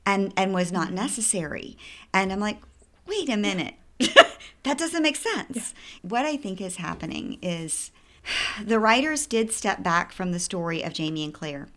[0.06, 1.78] and and was not necessary.
[2.14, 2.60] And I'm like,
[3.08, 5.74] wait a minute, that doesn't make sense.
[6.02, 7.92] What I think is happening is
[8.64, 11.68] the writers did step back from the story of Jamie and Claire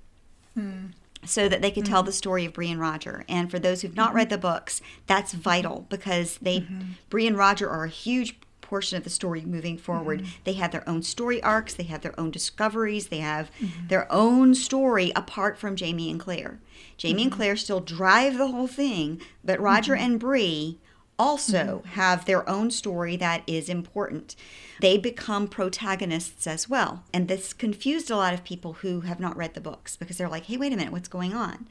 [0.55, 0.87] hmm.
[1.25, 2.17] so that they could tell the mm-hmm.
[2.17, 3.25] story of Bree and Roger.
[3.29, 4.35] And for those who've not read mm-hmm.
[4.35, 6.93] the books, that's vital because they mm-hmm.
[7.09, 10.25] Bree and Roger are a huge portion of the story moving forward.
[10.45, 13.51] They have their own story arcs, they have their own discoveries, they have
[13.89, 16.61] their own story apart from Jamie and Claire.
[16.97, 20.79] Jamie and Claire still drive the whole thing, but Roger and Bree
[21.21, 21.89] also mm-hmm.
[21.91, 24.35] have their own story that is important.
[24.81, 27.05] They become protagonists as well.
[27.13, 30.29] And this confused a lot of people who have not read the books because they're
[30.29, 31.69] like, hey, wait a minute, what's going on?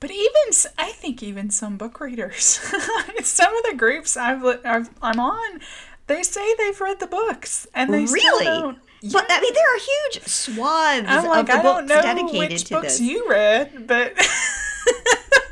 [0.00, 2.44] But even I think even some book readers,
[3.22, 5.60] some of the groups I've, I've, I'm on,
[6.08, 8.44] they say they've read the books and they still really?
[8.44, 8.78] don't.
[9.12, 12.50] But I mean, there are huge swaths I'm of the I don't books know dedicated
[12.50, 13.00] which to books this.
[13.00, 14.14] you read, but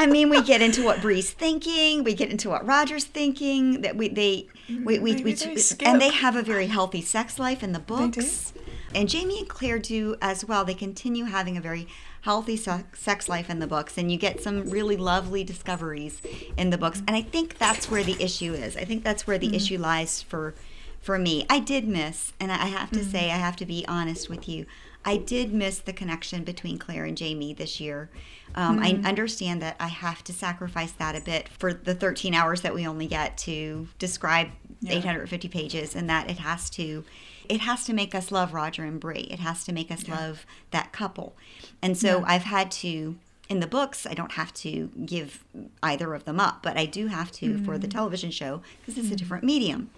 [0.00, 2.04] I mean, we get into what Bree's thinking.
[2.04, 3.82] We get into what Roger's thinking.
[3.82, 7.38] That we they we we, Maybe we they and they have a very healthy sex
[7.38, 8.54] life in the books.
[8.94, 10.64] And Jamie and Claire do as well.
[10.64, 11.86] They continue having a very
[12.22, 16.22] healthy sex life in the books, and you get some really lovely discoveries
[16.56, 17.02] in the books.
[17.06, 18.78] And I think that's where the issue is.
[18.78, 20.54] I think that's where the issue lies for
[21.02, 21.44] for me.
[21.50, 24.64] I did miss, and I have to say, I have to be honest with you.
[25.04, 28.10] I did miss the connection between Claire and Jamie this year.
[28.54, 29.06] Um, I hmm.
[29.06, 32.86] understand that I have to sacrifice that a bit for the 13 hours that we
[32.86, 34.48] only get to describe
[34.80, 34.94] Yeah.
[34.94, 37.04] 850 pages, and that it has to,
[37.48, 39.28] it has to make us love Roger and Bree.
[39.30, 41.36] It has to make us love that couple,
[41.80, 43.16] and so I've had to.
[43.48, 45.42] In the books, I don't have to give
[45.82, 47.90] either of them up, but I do have to for the hmm.
[47.90, 49.16] television show because it's a hmm.
[49.16, 49.90] different medium.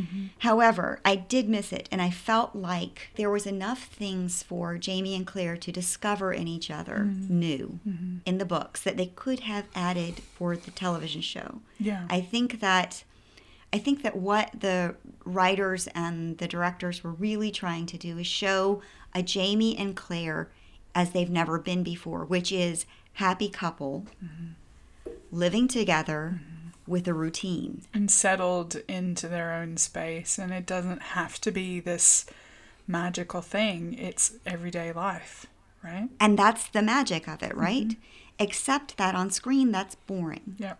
[0.00, 0.26] Mm-hmm.
[0.38, 5.14] However, I did miss it, and I felt like there was enough things for Jamie
[5.14, 7.38] and Claire to discover in each other mm-hmm.
[7.38, 8.16] new mm-hmm.
[8.24, 11.60] in the books that they could have added for the television show.
[11.78, 12.06] Yeah.
[12.08, 13.04] I think that
[13.72, 18.26] I think that what the writers and the directors were really trying to do is
[18.26, 18.82] show
[19.14, 20.50] a Jamie and Claire
[20.92, 22.84] as they've never been before, which is
[23.14, 24.06] happy couple
[25.30, 26.40] living together
[26.90, 27.82] with a routine.
[27.94, 32.26] and settled into their own space, and it doesn't have to be this
[32.86, 33.94] magical thing.
[33.94, 35.46] It's everyday life,
[35.82, 36.08] right?
[36.18, 37.88] And that's the magic of it, right?
[37.88, 38.00] Mm-hmm.
[38.40, 40.56] Except that on screen, that's boring.
[40.58, 40.74] Yeah.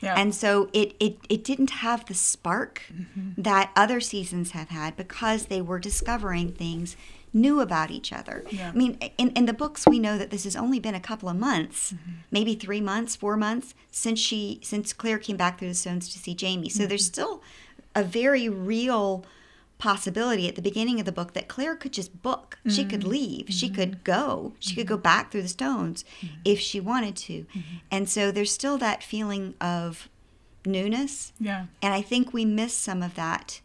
[0.00, 0.14] Yeah.
[0.16, 3.40] And so it, it, it didn't have the spark mm-hmm.
[3.40, 6.96] that other seasons have had because they were discovering things
[7.32, 8.44] new about each other.
[8.50, 8.70] Yeah.
[8.70, 11.28] I mean, in, in the books, we know that this has only been a couple
[11.28, 12.12] of months, mm-hmm.
[12.30, 16.18] maybe three months, four months since she since Claire came back through the stones to
[16.18, 16.68] see Jamie.
[16.68, 17.12] So there's mm-hmm.
[17.12, 17.42] still
[17.94, 19.24] a very real
[19.78, 22.58] possibility at the beginning of the book that Claire could just book.
[22.68, 23.10] She could mm-hmm.
[23.10, 23.46] leave.
[23.48, 24.52] She could go.
[24.60, 26.04] She could go back through the stones
[26.44, 27.46] if she wanted to.
[27.90, 30.08] And so there's still that feeling of
[30.64, 31.32] newness.
[31.40, 31.66] yeah.
[31.82, 33.60] And I think we miss some of that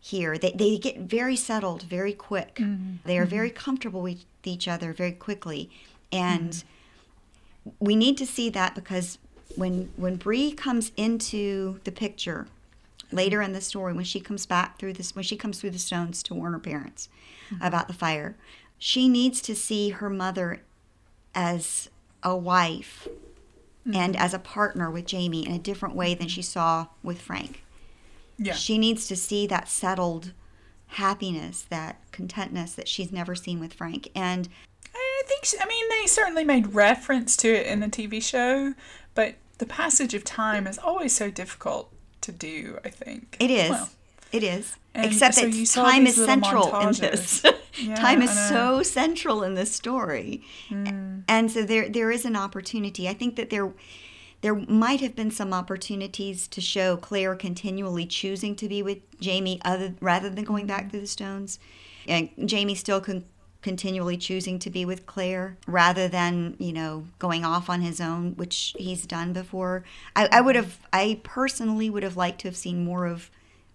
[0.00, 0.38] here.
[0.38, 2.56] They, they get very settled very quick.
[2.56, 2.96] Mm-hmm.
[3.04, 3.30] They are mm-hmm.
[3.30, 5.70] very comfortable with each other very quickly.
[6.12, 7.70] And mm-hmm.
[7.80, 9.18] we need to see that because
[9.56, 12.46] when when Bree comes into the picture
[13.10, 15.78] later in the story, when she comes back through this when she comes through the
[15.78, 17.08] stones to warn her parents
[17.60, 18.36] about the fire,
[18.78, 20.62] she needs to see her mother
[21.34, 21.88] as
[22.22, 23.08] a wife
[23.92, 27.62] and as a partner with Jamie in a different way than she saw with Frank.
[28.38, 28.54] Yeah.
[28.54, 30.32] She needs to see that settled
[30.86, 34.10] happiness, that contentness that she's never seen with Frank.
[34.14, 34.48] And
[34.94, 38.74] I think, I mean, they certainly made reference to it in the TV show,
[39.14, 43.36] but the passage of time is always so difficult to do, I think.
[43.40, 43.70] it is.
[43.70, 43.90] Well,
[44.32, 44.76] it is.
[44.94, 47.44] Except so that time is central in this.
[47.80, 50.42] Yeah, time is so central in this story.
[50.68, 51.22] Mm.
[51.28, 53.08] And so there there is an opportunity.
[53.08, 53.72] I think that there
[54.40, 59.60] there might have been some opportunities to show Claire continually choosing to be with Jamie
[59.64, 60.76] other rather than going Mm-hmm.
[60.76, 61.58] back through the stones.
[62.06, 63.24] And Jamie still con-
[63.62, 68.34] continually choosing to be with Claire rather than, you know, going off on his own,
[68.36, 69.84] which he's done before.
[70.14, 73.30] I, I would have I personally would have liked to have seen more of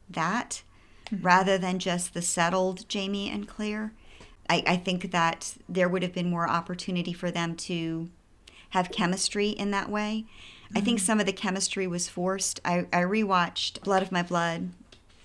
[0.09, 0.63] that
[1.21, 3.91] rather than just the settled Jamie and Claire.
[4.49, 8.09] I, I think that there would have been more opportunity for them to
[8.73, 10.25] have chemistry in that way.
[10.75, 11.05] I think mm-hmm.
[11.05, 12.59] some of the chemistry was forced.
[12.65, 14.71] I, I rewatched Blood of My Blood.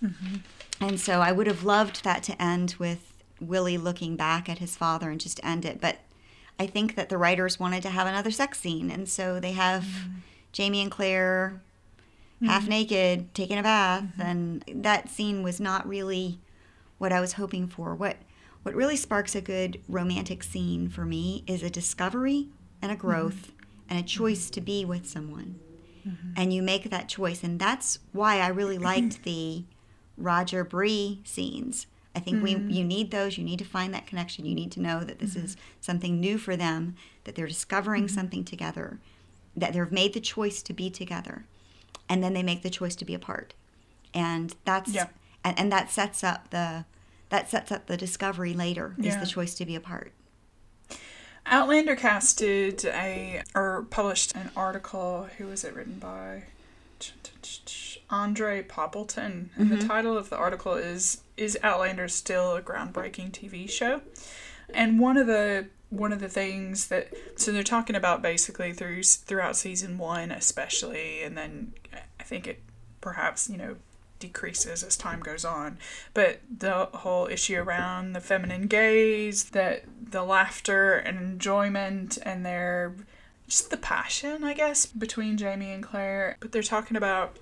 [0.05, 0.37] Mm-hmm.
[0.81, 4.77] And so I would have loved that to end with Willie looking back at his
[4.77, 5.81] father and just end it.
[5.81, 6.01] But
[6.59, 8.91] I think that the writers wanted to have another sex scene.
[8.91, 10.19] And so they have mm-hmm.
[10.53, 11.63] Jamie and Claire
[12.45, 14.05] half naked taking a bath.
[14.19, 16.39] And that scene was not really
[16.99, 17.95] what I was hoping for.
[17.95, 18.19] What
[18.63, 22.49] what really sparks a good romantic scene for me is a discovery
[22.81, 23.07] and a mm-hmm.
[23.07, 23.53] growth
[23.89, 25.59] and a choice to be with someone.
[26.07, 26.33] Mm-hmm.
[26.37, 27.43] And you make that choice.
[27.43, 29.65] And that's why I really liked the
[30.17, 31.87] Roger Bree scenes.
[32.15, 32.75] I think we mm.
[32.75, 33.39] you need those.
[33.39, 34.45] You need to find that connection.
[34.45, 35.65] You need to know that this is mm-hmm.
[35.81, 38.99] something new for them, that they're discovering something together,
[39.57, 41.45] that they've made the choice to be together,
[42.09, 43.55] and then they make the choice to be apart.
[44.13, 45.09] And that's Yeah.
[45.45, 46.87] and, and that sets up the
[47.29, 50.13] that sets up the discovery later is the choice to be apart.
[51.47, 55.29] Outlander casted a or published an article.
[55.39, 56.45] Who was it written by?
[58.11, 59.51] Andre Poppleton.
[59.57, 59.89] And the mm-hmm.
[59.89, 64.03] title of the article is "Is Outlander Still a Groundbreaking TV Show?"
[64.73, 69.03] And one of the one of the things that so they're talking about basically through
[69.03, 71.73] throughout season one, especially, and then
[72.19, 72.61] I think it
[73.01, 73.77] perhaps you know
[74.19, 75.79] decreases as time goes on.
[76.15, 82.95] But the whole issue around the feminine gaze, that the laughter and enjoyment and their
[83.47, 86.37] just the passion, I guess, between Jamie and Claire.
[86.41, 87.39] But they're talking about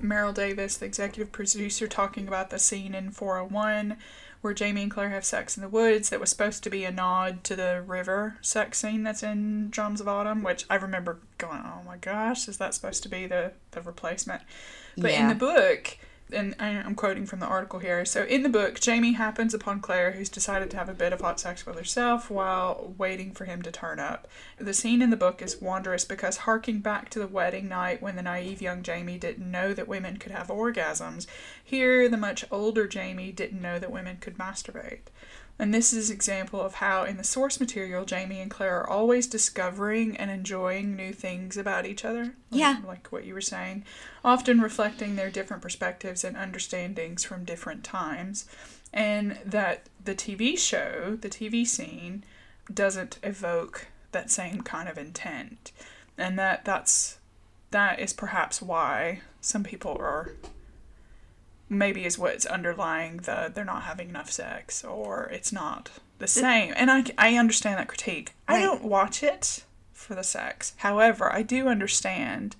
[0.00, 3.96] Maril Davis, the executive producer, talking about the scene in 401
[4.46, 6.92] where Jamie and Claire have sex in the woods that was supposed to be a
[6.92, 11.62] nod to the river sex scene that's in Drums of Autumn, which I remember going,
[11.64, 14.42] oh my gosh, is that supposed to be the, the replacement?
[14.96, 15.98] But in the book,
[16.32, 18.04] and I'm quoting from the article here.
[18.04, 21.20] So in the book, Jamie happens upon Claire, who's decided to have a bit of
[21.20, 24.26] hot sex with herself while waiting for him to turn up.
[24.58, 28.16] The scene in the book is wondrous because harking back to the wedding night when
[28.16, 31.26] the naive young Jamie didn't know that women could have orgasms,
[31.62, 35.08] here the much older Jamie didn't know that women could masturbate.
[35.58, 39.26] And this is example of how in the source material Jamie and Claire are always
[39.26, 42.24] discovering and enjoying new things about each other.
[42.24, 42.76] Like- Yeah.
[42.86, 43.84] Like what you were saying.
[44.24, 48.44] Often reflecting their different perspectives and understandings from different times.
[48.92, 52.24] And that the TV show, the TV scene,
[52.72, 55.72] doesn't evoke that same kind of intent.
[56.18, 57.18] And that that's
[57.70, 60.32] that is perhaps why some people are
[61.68, 66.72] maybe is what's underlying the they're not having enough sex or it's not the same.
[66.76, 68.34] And I, I understand that critique.
[68.48, 70.72] I don't watch it for the sex.
[70.78, 72.56] However, I do understand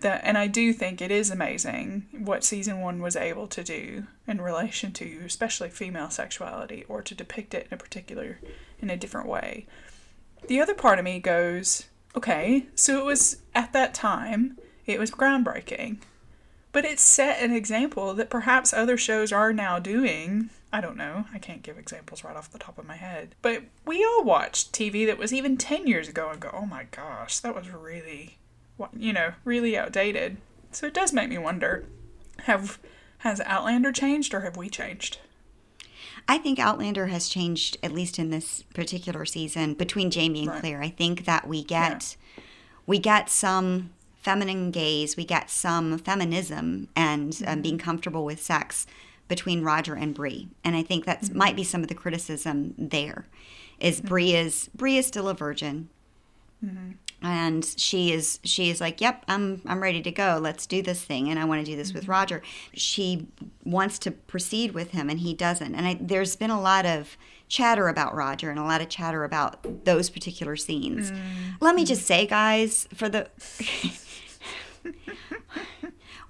[0.00, 4.06] that, and I do think it is amazing what season one was able to do
[4.26, 8.38] in relation to especially female sexuality or to depict it in a particular,
[8.80, 9.66] in a different way.
[10.46, 15.10] The other part of me goes, okay, so it was at that time, it was
[15.10, 15.98] groundbreaking.
[16.78, 20.50] But it set an example that perhaps other shows are now doing.
[20.72, 21.24] I don't know.
[21.34, 23.34] I can't give examples right off the top of my head.
[23.42, 26.84] But we all watched TV that was even 10 years ago and go, oh my
[26.92, 28.38] gosh, that was really,
[28.96, 30.36] you know, really outdated.
[30.70, 31.84] So it does make me wonder
[32.44, 32.78] have
[33.18, 35.18] has Outlander changed or have we changed?
[36.28, 40.60] I think Outlander has changed, at least in this particular season, between Jamie and Right.
[40.60, 40.80] Claire.
[40.80, 42.14] I think that we get
[42.86, 47.48] we get some feminine gaze, we get some feminism and Mm-hmm.
[47.48, 48.86] um, being comfortable with sex
[49.28, 50.48] between Roger and Bree.
[50.64, 51.38] And I think that Mm-hmm.
[51.38, 53.26] might be some of the criticism there.
[53.78, 55.88] Is Bree is Bree is still a virgin.
[56.64, 56.92] Mm-hmm.
[57.20, 60.38] And she is she is like, "Yep, I'm I'm ready to go.
[60.40, 62.42] Let's do this thing." And I want to do this with Roger.
[62.74, 63.26] She
[63.64, 65.74] wants to proceed with him and he doesn't.
[65.74, 67.16] And I, there's been a lot of
[67.48, 71.12] chatter about Roger and a lot of chatter about those particular scenes.
[71.60, 73.28] Let me just say, guys, for the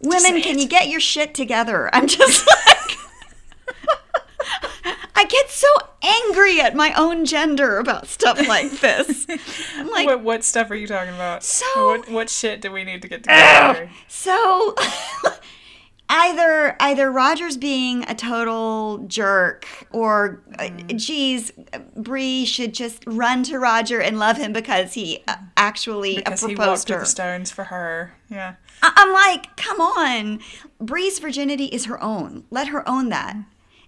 [0.01, 0.61] women, can it.
[0.63, 1.89] you get your shit together?
[1.95, 2.97] I'm just like.
[5.15, 5.67] I get so
[6.01, 9.27] angry at my own gender about stuff like this.
[9.77, 11.43] I'm like, what what stuff are you talking about?
[11.43, 13.91] So- what what shit do we need to get together?
[14.09, 14.77] So
[16.09, 20.99] either either Roger's being a total jerk or uh, mm.
[20.99, 21.53] geez,
[21.97, 26.47] Bree should just run to Roger and love him because he uh, actually because he
[26.49, 27.01] walked proposed her.
[27.01, 28.15] the stones for her.
[28.31, 28.55] Yeah.
[28.83, 30.41] I- I'm like, come on.
[30.81, 32.45] Bree's virginity is her own.
[32.51, 33.37] Let her own that.
[33.37, 33.45] Mm.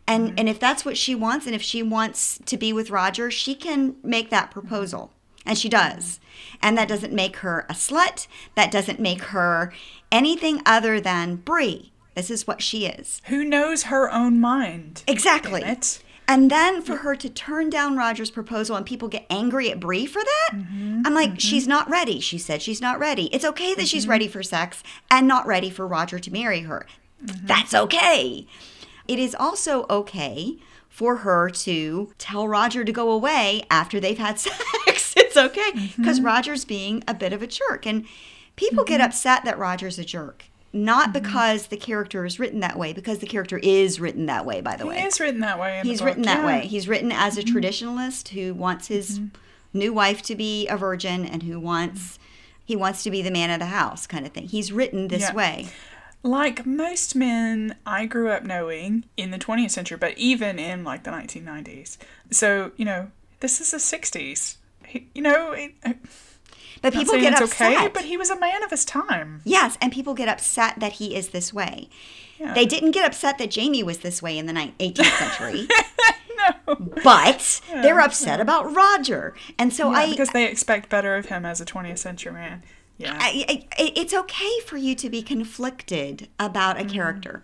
[0.07, 0.35] And mm-hmm.
[0.39, 3.55] and if that's what she wants and if she wants to be with Roger, she
[3.55, 4.61] can make that mm-hmm.
[4.61, 5.13] proposal.
[5.47, 6.19] And she does.
[6.19, 6.59] Mm-hmm.
[6.63, 8.27] And that doesn't make her a slut.
[8.57, 9.73] That doesn't make her
[10.13, 11.93] anything other than Bree.
[12.21, 13.23] This is what she is.
[13.29, 15.05] Who knows her own mind?
[15.07, 15.65] Exactly.
[16.29, 20.05] And then for her to turn down Roger's proposal and people get angry at Bree
[20.05, 21.39] for that, mm-hmm, I'm like, mm-hmm.
[21.39, 22.21] she's not ready.
[22.21, 23.35] She said she's not ready.
[23.35, 24.11] It's okay that she's mm-hmm.
[24.11, 26.87] ready for sex and not ready for Roger to marry her.
[27.23, 28.47] That's okay.
[29.09, 30.59] It is also okay
[30.91, 35.15] for her to tell Roger to go away after they've had sex.
[35.17, 37.87] It's okay because Roger's being a bit of a jerk.
[37.87, 38.05] And
[38.57, 40.50] people get upset that Roger's a jerk.
[40.73, 41.13] Not mm-hmm.
[41.13, 44.77] because the character is written that way, because the character is written that way, by
[44.77, 45.01] the way.
[45.01, 45.81] He is written that way.
[45.83, 46.47] He's written that yeah.
[46.47, 46.67] way.
[46.67, 47.57] He's written as a mm-hmm.
[47.57, 49.37] traditionalist who wants his mm-hmm.
[49.79, 52.19] new wife to be a virgin and who wants
[52.65, 54.47] he wants to be the man of the house kind of thing.
[54.47, 55.35] He's written this Yeah.
[55.35, 55.69] way.
[56.23, 61.03] Like most men I grew up knowing in the 20th century, but even in like
[61.03, 61.97] the 1990s.
[62.31, 64.57] So, you know, this is the 60s.
[64.87, 65.73] He, you know, it,
[66.83, 67.77] But people get upset.
[67.77, 69.43] okay, but he was a man of his time.
[69.45, 71.89] yes, and people get upset that he is this way.
[72.39, 72.55] Yeah.
[72.55, 75.69] They didn't get upset that Jamie was this way in the ni- 18th century,
[76.67, 76.75] no.
[77.05, 79.35] but they're upset about Roger.
[79.59, 82.63] And so Yeah, I because they expect better of him as a 20th century man.
[82.97, 83.17] Yeah.
[83.21, 86.89] I, I, it's okay for you to be conflicted about Mm-hmm.
[86.89, 87.43] a character.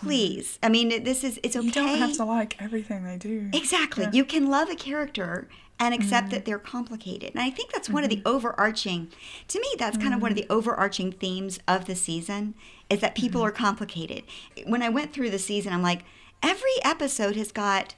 [0.00, 0.08] Mm-hmm.
[0.08, 0.58] Please.
[0.62, 1.66] I mean, this is it's okay.
[1.66, 3.50] you don't have to like everything they do.
[3.52, 4.08] Exactly.
[4.12, 6.34] You can love a character and accept mm-hmm.
[6.34, 7.30] that they're complicated.
[7.34, 8.28] And I think that's one of the mm-hmm.
[8.28, 9.08] overarching,
[9.48, 12.54] to me, that's kind of one of the overarching themes of the season
[12.90, 14.24] is that people are complicated.
[14.66, 16.04] When I went through the season, I'm like,
[16.42, 17.94] every episode has got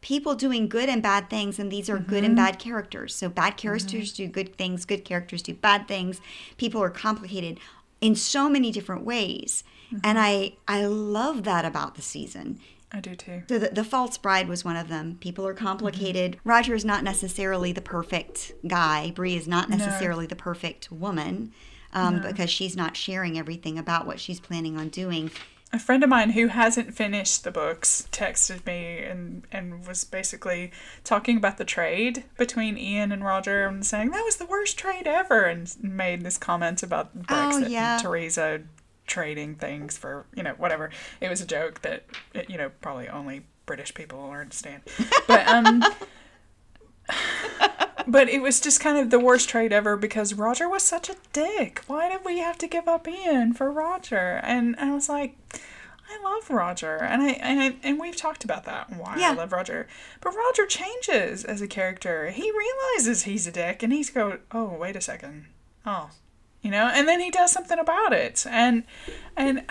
[0.00, 3.14] people doing good and bad things, and these are good and bad characters.
[3.14, 6.20] So bad characters do good things, good characters do bad things.
[6.56, 7.60] People are complicated
[8.00, 9.64] in so many different ways.
[10.04, 12.58] And I I love that about the season.
[12.92, 13.42] I do too.
[13.48, 15.18] So the, the false bride was one of them.
[15.20, 16.38] People are complicated.
[16.42, 19.10] Roger is not necessarily the perfect guy.
[19.10, 21.52] Bree is not necessarily the perfect woman
[21.92, 25.30] um, because she's not sharing everything about what she's planning on doing.
[25.70, 30.72] A friend of mine who hasn't finished the books texted me and, and was basically
[31.04, 35.06] talking about the trade between Ian and Roger and saying that was the worst trade
[35.06, 37.94] ever and made this comment about Brexit Oh, yeah.
[37.96, 38.62] and Theresa
[39.08, 40.90] trading things for, you know, whatever.
[41.20, 42.04] It was a joke that,
[42.48, 44.82] you know, probably only British people will understand.
[45.26, 45.82] But, um,.
[48.06, 51.16] But it was just kind of the worst trade ever because Roger was such a
[51.34, 51.82] dick.
[51.88, 54.40] Why did we have to give up Ian for Roger?
[54.42, 55.36] And I was like,
[56.10, 59.32] I love Roger, and I and I, and we've talked about that why Yeah.
[59.32, 59.86] I love Roger.
[60.22, 62.30] But Roger changes as a character.
[62.30, 65.44] He realizes he's a dick, and he's go, oh wait a second,
[65.84, 66.08] oh,
[66.62, 68.84] you know, and then he does something about it, and
[69.36, 69.64] and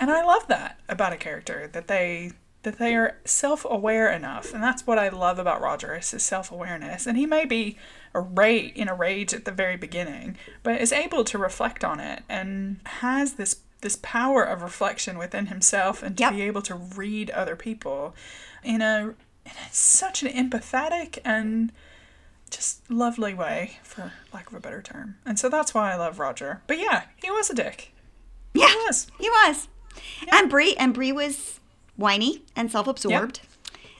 [0.00, 2.32] and I love that about a character that they
[2.64, 7.06] that they are self-aware enough, and that's what I love about Roger is his self-awareness.
[7.06, 7.76] And he may be
[8.14, 12.00] a ra- in a rage at the very beginning, but is able to reflect on
[12.00, 16.32] it and has this this power of reflection within himself and to Yep.
[16.32, 18.14] be able to read other people
[18.62, 21.70] in a in a, such an empathetic and
[22.54, 25.16] just lovely way, for lack of a better term.
[25.26, 26.62] And so that's why I love Roger.
[26.66, 27.92] But yeah, he was a dick.
[28.54, 29.06] Yeah, He was.
[29.18, 29.68] he was.
[30.30, 31.60] And Bree and Bree was
[31.96, 33.40] whiny and self-absorbed,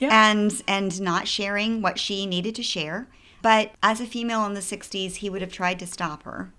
[0.01, 0.13] Yep.
[0.13, 3.07] and and not sharing what she needed to share.
[3.43, 6.53] But as a female in the '60s, he would have tried to stop her.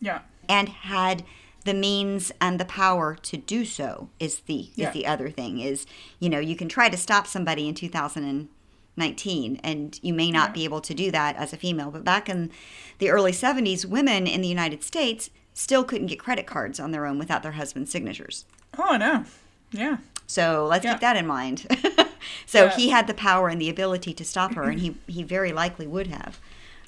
[0.00, 0.20] Yeah.
[0.48, 1.24] and had
[1.64, 4.90] the means and the power to do so is the is Yeah.
[4.90, 5.86] the other thing is
[6.18, 8.48] you know you can try to stop somebody in 2000 and
[8.96, 12.50] you may not be able to do that as a female but back in
[12.98, 17.06] the early 70s women in the United States still couldn't get credit cards on their
[17.06, 18.44] own without their husband's signatures
[18.78, 19.24] Oh, no.
[19.70, 19.98] Yeah.
[20.26, 20.92] so let's Yeah.
[20.92, 21.66] keep that in mind
[22.46, 22.76] so Yeah.
[22.76, 25.86] he had the power and the ability to stop her and he he very likely
[25.86, 26.38] would have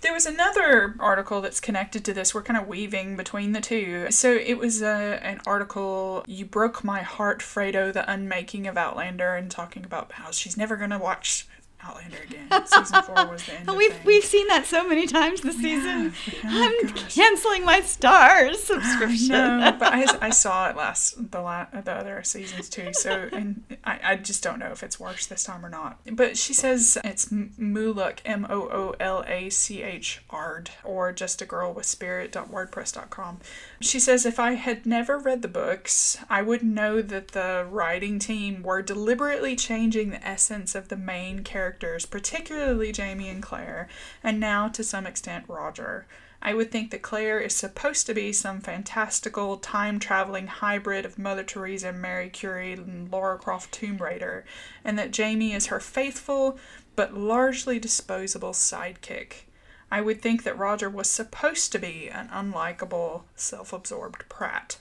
[0.02, 2.34] There was another article that's connected to this.
[2.34, 4.06] We're kind of weaving between the two.
[4.10, 9.34] So it was a, an article, You Broke My Heart, Fredo, the Unmaking of Outlander,
[9.34, 11.48] and talking about how she's never going to watch
[11.86, 12.66] Outlander again.
[12.66, 13.68] Season four was the end.
[13.76, 16.12] we've we've seen that so many times this season.
[16.44, 17.14] Oh, I'm gosh.
[17.14, 19.28] canceling my Starz subscription.
[19.28, 22.92] No, but I, I saw it last the la- the other seasons too.
[22.92, 26.00] So and I, I just don't know if it's worse this time or not.
[26.10, 31.12] But she says it's M- Moolach M O O L A C H Ard or
[31.12, 32.06] just a girl with spirit.
[32.06, 33.38] spirit.wordpress.com.
[33.80, 38.18] She says if I had never read the books, I would know that the writing
[38.18, 43.88] team were deliberately changing the essence of the main characters, particularly Jamie and Claire,
[44.22, 46.06] and now to some extent Roger.
[46.40, 51.18] I would think that Claire is supposed to be some fantastical time traveling hybrid of
[51.18, 54.44] Mother Teresa, Mary Curie, and Laura Croft Tomb Raider,
[54.84, 56.58] and that Jamie is her faithful
[56.94, 59.44] but largely disposable sidekick.
[59.90, 64.78] I would think that Roger was supposed to be an unlikable, self absorbed prat.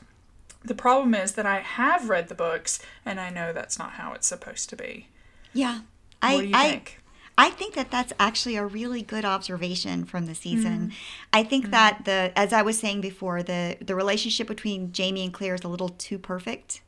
[0.63, 4.13] The problem is that I have read the books and I know that's not how
[4.13, 5.07] it's supposed to be.
[5.53, 5.81] Yeah.
[6.21, 7.01] What I, do you I, think?
[7.37, 10.91] I think that that's actually a really good observation from the season.
[11.31, 11.49] I Mm.
[11.49, 15.53] think that the, as I was saying before, the the relationship between Jamie and Claire
[15.55, 16.81] is a little too perfect.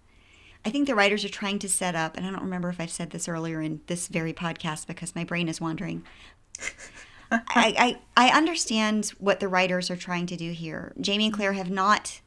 [0.66, 2.90] I think the writers are trying to set up, and I don't remember if I've
[2.90, 6.04] said this earlier in this very podcast because my brain is wandering.
[7.32, 10.94] I, I I understand what the writers are trying to do here.
[11.00, 12.22] Jamie and Claire have not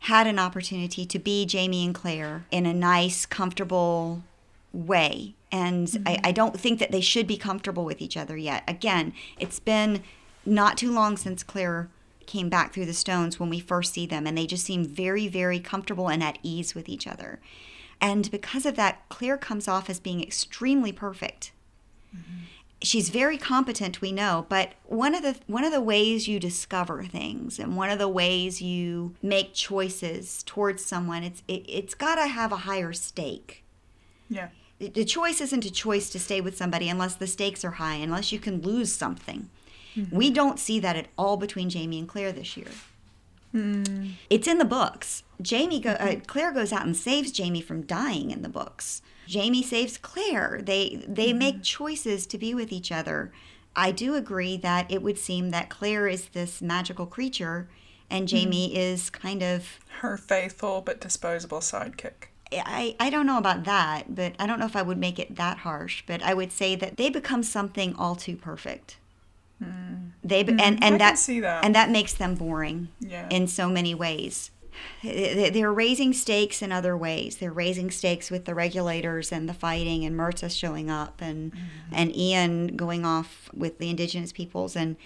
[0.00, 4.22] had an opportunity to be Jamie and Claire in a nice, comfortable
[4.72, 5.34] way.
[5.50, 6.26] And I, mm-hmm.
[6.26, 8.62] I don't think that they should be comfortable with each other yet.
[8.68, 10.02] Again, it's been
[10.44, 11.88] not too long since Claire
[12.26, 15.28] came back through the stones when we first see them, and they just seem very,
[15.28, 17.40] very comfortable and at ease with each other.
[18.00, 21.52] And because of that, Claire comes off as being extremely perfect
[22.14, 22.42] mm-hmm.
[22.82, 27.02] She's very competent we know but one of the one of the ways you discover
[27.02, 32.16] things and one of the ways you make choices towards someone it's it, it's got
[32.16, 33.62] to have a higher stake.
[34.28, 34.48] Yeah.
[34.78, 38.32] the choice isn't a choice to stay with somebody unless the stakes are high unless
[38.32, 39.48] you can lose something.
[39.94, 40.14] Mm-hmm.
[40.14, 42.68] We don't see that at all between jamie and claire this year.
[43.54, 44.12] Mm.
[44.28, 45.22] It's in the books.
[45.40, 46.20] Jamie go, uh, mm-hmm.
[46.20, 51.04] claire goes out and saves jamie from dying in the books jamie saves claire they
[51.06, 51.38] they mm-hmm.
[51.38, 53.32] make choices to be with each other
[53.74, 57.68] i do agree that it would seem that claire is this magical creature
[58.10, 58.36] and mm-hmm.
[58.36, 62.28] jamie is kind of Her faithful but disposable sidekick.
[62.52, 65.34] I, I don't know about that, but I don't know if I would make it
[65.36, 66.04] that harsh.
[66.06, 68.98] But I would say that they become something all too perfect.
[69.62, 70.10] Hmm.
[70.22, 70.60] They be- hmm.
[70.60, 71.64] and and can that see that.
[71.64, 73.26] and that makes them boring Yeah.
[73.30, 74.50] in so many ways.
[75.02, 77.36] They- They're raising stakes in other ways.
[77.36, 81.94] They're raising stakes with the regulators and the fighting, and Murtagh showing up, and Mm-hmm.
[81.94, 84.96] and Ian going off with the indigenous peoples, and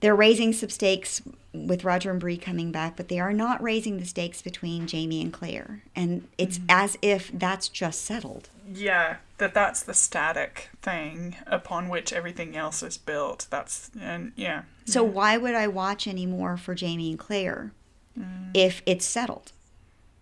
[0.00, 1.22] they're raising some stakes
[1.54, 5.22] with Roger and Bree coming back, but they are not raising the stakes between Jamie
[5.22, 6.66] and Claire, and it's Mm-hmm.
[6.70, 8.48] as if that's just settled.
[8.72, 13.46] Yeah, that that's the static thing upon which everything else is built.
[13.50, 14.62] That's and yeah.
[14.84, 17.72] So why would I watch anymore for Jamie and Claire
[18.18, 18.50] Mm.
[18.54, 19.52] if it's settled?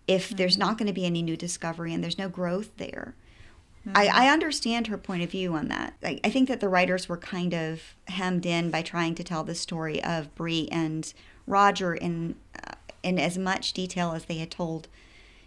[0.07, 3.15] If there's not going to be any new discovery and there's no growth there.
[3.95, 5.95] I, I understand her point of view on that.
[6.01, 9.43] I, I think that the writers were kind of hemmed in by trying to tell
[9.43, 11.13] the story of Bree and
[11.45, 14.87] Roger in uh, in as much detail as they had told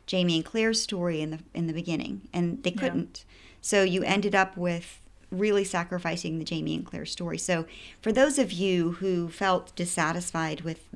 [0.06, 3.24] Jamie and Claire's story in the in the beginning, and they couldn't.
[3.62, 5.00] So you ended up with
[5.38, 7.38] really sacrificing the Jamie and Claire story.
[7.38, 7.66] So
[8.00, 10.88] for those of you who felt dissatisfied with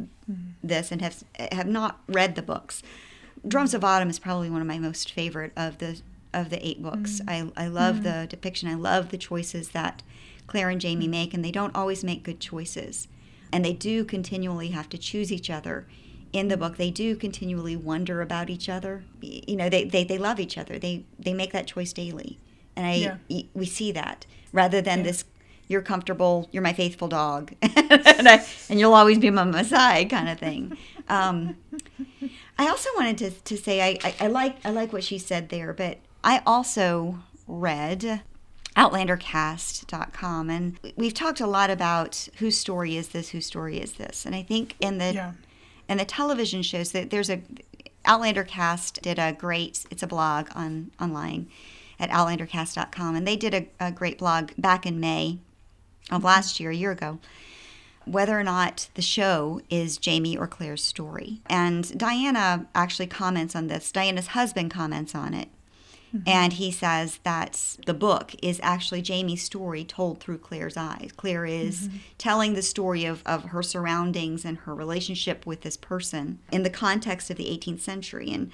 [0.63, 2.83] this and have have not read the books,
[3.47, 6.01] Drums of Autumn is probably one of my most favorite of the
[6.33, 7.21] of the eight books.
[7.21, 7.53] Mm.
[7.57, 8.03] I I love mm.
[8.05, 8.69] the depiction.
[8.69, 10.03] I love the choices that
[10.47, 11.11] Claire and Jamie mm.
[11.11, 13.09] make, and they don't always make good choices,
[13.53, 15.87] and they do continually have to choose each other.
[16.33, 19.03] In the book, they do continually wonder about each other.
[19.21, 20.79] You know, they, they, they love each other.
[20.79, 22.39] They they make that choice daily,
[22.81, 22.95] and I
[23.29, 23.43] Yeah.
[23.55, 25.25] we see that rather than this
[25.69, 30.11] you're comfortable, you're my faithful dog, and, I, and you'll always be by my side
[30.11, 30.77] kind of thing.
[31.09, 31.57] Um,
[32.59, 35.49] I also wanted to, to say I, I, I like I like what she said
[35.51, 38.23] there, but I also read
[38.77, 44.25] outlandercast.com and we've talked a lot about whose story is this, whose story is this.
[44.27, 45.33] And I think in the Yeah.
[45.89, 47.41] in the television shows that there's a
[48.07, 51.49] Outlander Cast did a great it's a blog on online
[52.01, 55.39] at outlandercast.com and they did a, a great blog back in May
[56.11, 57.21] of last year, a year ago,
[58.05, 61.41] whether or not the show is Jamie or Claire's story.
[61.47, 63.93] And Diana actually comments on this.
[63.93, 65.49] Diana's husband comments on it.
[66.15, 66.29] Mm-hmm.
[66.29, 71.11] And he says that the book is actually Jamie's story told through Claire's eyes.
[71.17, 71.97] Claire is mm-hmm.
[72.19, 76.71] telling the story of, of her surroundings and her relationship with this person in the
[76.71, 78.33] context of the 18th century.
[78.33, 78.51] And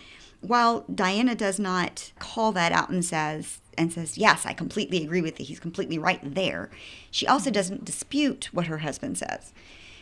[0.47, 5.21] while Diana does not call that out and says, and says, Yes, I completely agree
[5.21, 5.47] with you.
[5.47, 6.71] He's completely right there.
[7.11, 9.53] She also doesn't dispute what her husband says.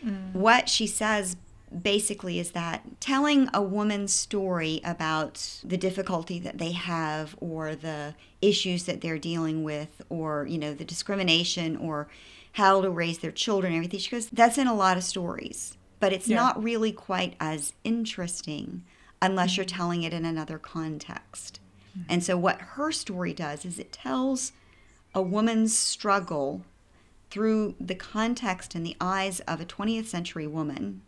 [0.04, 0.32] Mm.
[0.32, 1.36] What she says
[1.82, 8.14] basically is that telling a woman's story about the difficulty that they have or the
[8.40, 12.06] issues that they're dealing with or, you know, the discrimination or
[12.52, 15.76] how to raise their children and everything, she goes, that's in a lot of stories.
[15.98, 16.36] But it's Yeah.
[16.36, 18.84] not really quite as interesting
[19.24, 21.60] unless you're telling it in another context.
[21.98, 22.12] Mm-hmm.
[22.12, 24.52] And so, what her story does is it tells
[25.14, 26.62] a woman's struggle
[27.30, 31.02] through the context and the eyes of a 20th century woman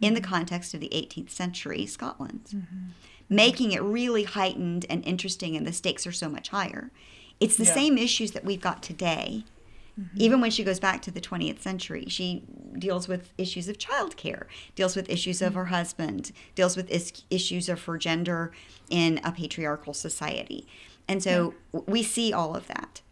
[0.00, 0.30] in the mm-hmm.
[0.30, 2.86] context of the 18th century Scotland, mm-hmm.
[3.28, 6.90] making it really heightened and interesting, and the stakes are so much higher.
[7.38, 7.74] It's the Yeah.
[7.74, 9.44] same issues that we've got today.
[10.00, 10.16] Mm-hmm.
[10.16, 12.44] Even when she goes back to the 20th century, she
[12.78, 15.58] deals with issues of childcare, deals with issues of mm-hmm.
[15.58, 18.52] her husband, deals with is- issues of her gender
[18.88, 20.66] in a patriarchal society.
[21.08, 23.02] And so w we see all of that.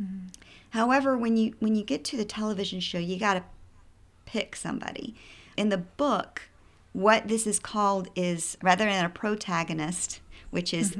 [0.00, 0.26] Mm-hmm.
[0.70, 3.44] However, when you when you get to the television show, you got to
[4.26, 5.14] pick somebody.
[5.56, 6.42] In the book,
[6.92, 10.20] what this is called is rather than a protagonist,
[10.50, 10.96] which is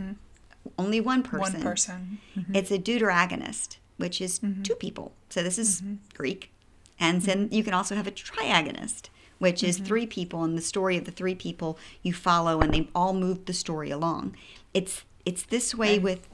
[0.78, 1.54] only one person.
[1.54, 2.18] One person.
[2.54, 4.62] It's a deuteragonist, which is mm-hmm.
[4.62, 5.12] two people.
[5.28, 5.94] So this is mm-hmm.
[6.14, 6.52] Greek.
[6.98, 7.54] And then mm-hmm.
[7.54, 11.10] you can also have a triagonist, which is three people, and the story of the
[11.10, 14.36] three people you follow, and they all move the story along.
[14.72, 16.28] It's it's this way And with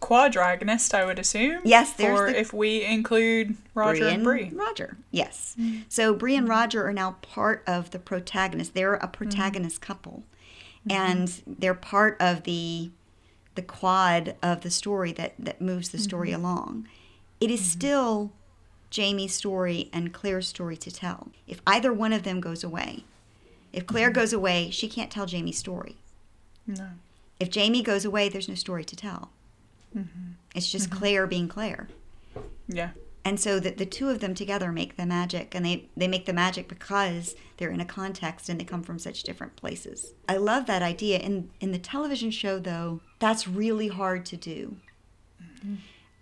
[0.00, 1.62] Quadragonist, I would assume.
[1.64, 4.50] Yes, there's For the- if we include Roger Bree and Bree.
[4.54, 5.56] Roger, yes.
[5.88, 8.74] So Bree and Roger are now part of the protagonist.
[8.74, 10.24] They're a protagonist couple,
[10.88, 12.90] and they're part of the
[13.54, 16.86] the quad of the story that that moves the story along.
[17.40, 17.78] It is mm-hmm.
[17.78, 18.32] still
[18.90, 21.28] Jamie's story and Claire's story to tell.
[21.46, 23.04] If either one of them goes away,
[23.72, 24.20] if Claire mm-hmm.
[24.20, 25.96] goes away, she can't tell Jamie's story.
[26.66, 26.88] No.
[27.38, 29.30] If Jamie goes away, there's no story to tell.
[29.94, 30.32] Mm-hmm.
[30.54, 31.88] It's just Claire being Claire.
[32.66, 32.90] Yeah.
[33.24, 36.26] And so that the two of them together make the magic, and they, they make
[36.26, 40.12] the magic because they're in a context and they come from such different places.
[40.28, 41.18] I love that idea.
[41.18, 44.76] In in the television show, though, that's really hard to do.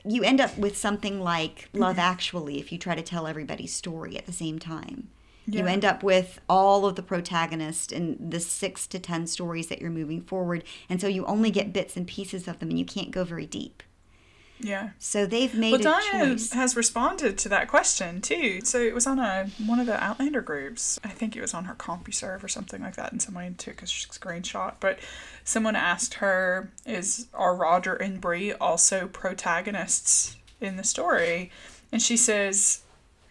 [0.05, 1.79] You end up with something like mm-hmm.
[1.79, 5.09] Love Actually if you try to tell everybody's story at the same time.
[5.47, 9.81] You end up with all of the protagonists and the six to ten stories that
[9.81, 12.87] you're moving forward, and so you only get bits and pieces of them, and you
[12.87, 13.83] can't go very deep.
[14.61, 14.91] Yeah.
[14.99, 16.53] So they've made Well, a Diana choice.
[16.53, 18.61] has responded to that question too.
[18.63, 20.99] So it was on a one of the Outlander groups.
[21.05, 23.87] I think it was on her CompuServe or something like that, and someone took a
[23.87, 24.75] screenshot.
[24.81, 25.01] But
[25.45, 31.51] someone asked her, "Is are Roger and Bree also protagonists in the story?"
[31.93, 32.81] And she says,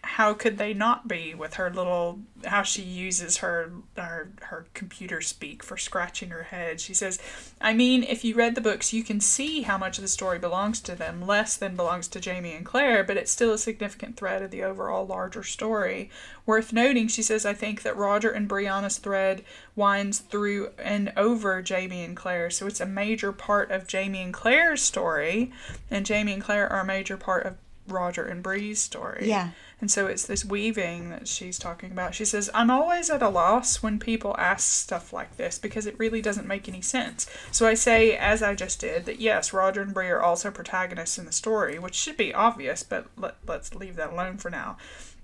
[0.04, 5.22] "How could they not be?" With her little how she uses her her her computer
[5.22, 6.82] speak for scratching her head.
[6.82, 7.20] She says,
[7.62, 10.40] "I mean, if you read the books, you can see how much of the story
[10.40, 14.18] belongs to them, less than belongs to Jamie and Claire, but it's still a significant
[14.18, 16.10] thread of the overall larger story.
[16.46, 19.46] Worth noting, she says, I think that Roger and Brianna's thread
[19.76, 24.34] winds through and over Jamie and Claire, so it's a major part of Jamie and
[24.34, 25.52] Claire's story,
[25.90, 27.56] and Jamie and Claire are a major part of
[27.88, 29.28] Roger and Bree's story.
[29.28, 29.50] Yeah.
[29.82, 32.16] And so it's this weaving that she's talking about.
[32.16, 36.00] She says, I'm always at a loss when people ask stuff like this because it
[36.00, 37.30] really doesn't make any sense.
[37.52, 41.18] So I say, as I just did, that yes, Roger and Bree are also protagonists
[41.18, 44.78] in the story, which should be obvious, but let, let's leave that alone for now.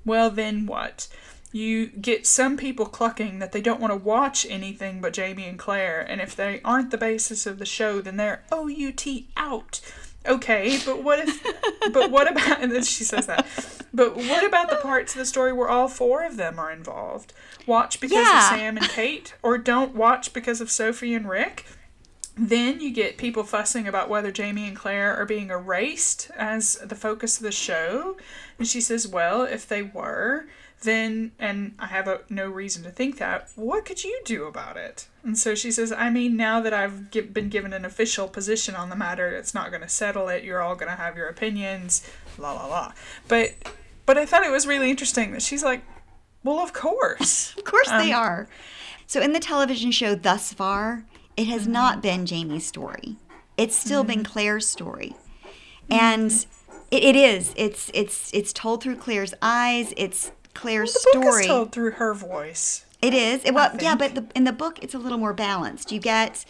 [0.03, 1.07] Well, then what?
[1.51, 5.57] You get some people clucking that they don't want to watch anything but Jamie and
[5.57, 9.05] Claire, and if they aren't the basis of the show, then they're OUT
[9.37, 9.79] out.
[10.27, 11.43] Okay, but what if?
[11.93, 12.61] but what about?
[12.61, 13.45] And then she says that.
[13.93, 17.33] But what about the parts of the story where all four of them are involved?
[17.65, 18.37] Watch because Yeah.
[18.53, 21.65] of Sam and Kate, or don't watch because of Sophie and Rick.
[22.37, 26.95] Then you get people fussing about whether Jamie and Claire are being erased as the
[26.95, 28.15] focus of the show.
[28.57, 30.47] And she says, well, if they were,
[30.81, 34.77] then, and I have a, no reason to think that, what could you do about
[34.77, 35.07] it?
[35.23, 38.75] And so she says, I mean, now that I've gi- been given an official position
[38.75, 40.43] on the matter, it's not going to settle it.
[40.43, 42.93] You're all going to have your opinions, la la la.
[43.27, 43.53] But,
[44.05, 45.81] but I thought it was really interesting that she's like,
[46.43, 47.53] well, of course.
[47.57, 48.47] Of course they Um, are.
[49.07, 51.03] So in the television show thus far,
[51.35, 51.71] it has Mm-hmm.
[51.73, 53.17] not been Jamie's story.
[53.57, 55.15] It's still been Claire's story.
[55.89, 55.93] Mm-hmm.
[55.93, 56.31] And
[56.91, 57.53] it, it is.
[57.57, 59.93] It's it's it's told through Claire's eyes.
[59.97, 61.45] It's Claire's book story.
[61.45, 62.85] told through her voice.
[63.01, 63.43] It is.
[63.45, 65.91] It, Well, yeah, but the, in the book, it's a little more balanced.
[65.91, 66.45] You get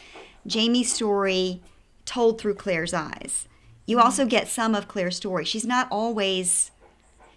[0.47, 1.61] Jamie's story
[2.05, 3.47] told through Claire's eyes.
[3.85, 4.03] You hmm.
[4.03, 5.45] also get some of Claire's story.
[5.45, 6.71] She's not always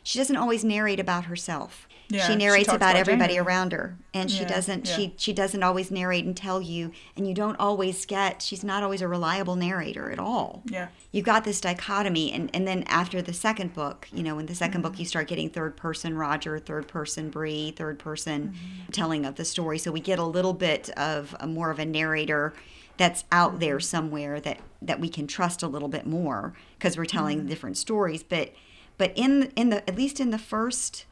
[0.02, 1.86] she doesn't always narrate about herself.
[2.12, 4.96] Yeah, she she narrates talks about, about everybody around her and she Yeah, doesn't yeah.
[4.96, 8.82] she she doesn't always narrate and tell you and you don't always get she's not
[8.82, 10.62] always a reliable narrator at all.
[10.66, 10.88] Yeah.
[11.10, 14.52] you've got this dichotomy and, and then after the second book you know in the
[14.52, 15.00] 2nd book mm-hmm.
[15.00, 18.90] you start getting third person roger third person Bree, third person mm-hmm.
[18.92, 21.86] telling of the story so we get a little bit of a more of a
[21.86, 22.52] narrator
[22.98, 23.82] that's out there mm-hmm.
[23.82, 28.22] somewhere that that we can trust a little bit more because we're telling different stories
[28.22, 28.52] but
[28.98, 31.06] but in in the at least in the first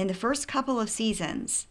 [0.00, 1.66] in the first couple of seasons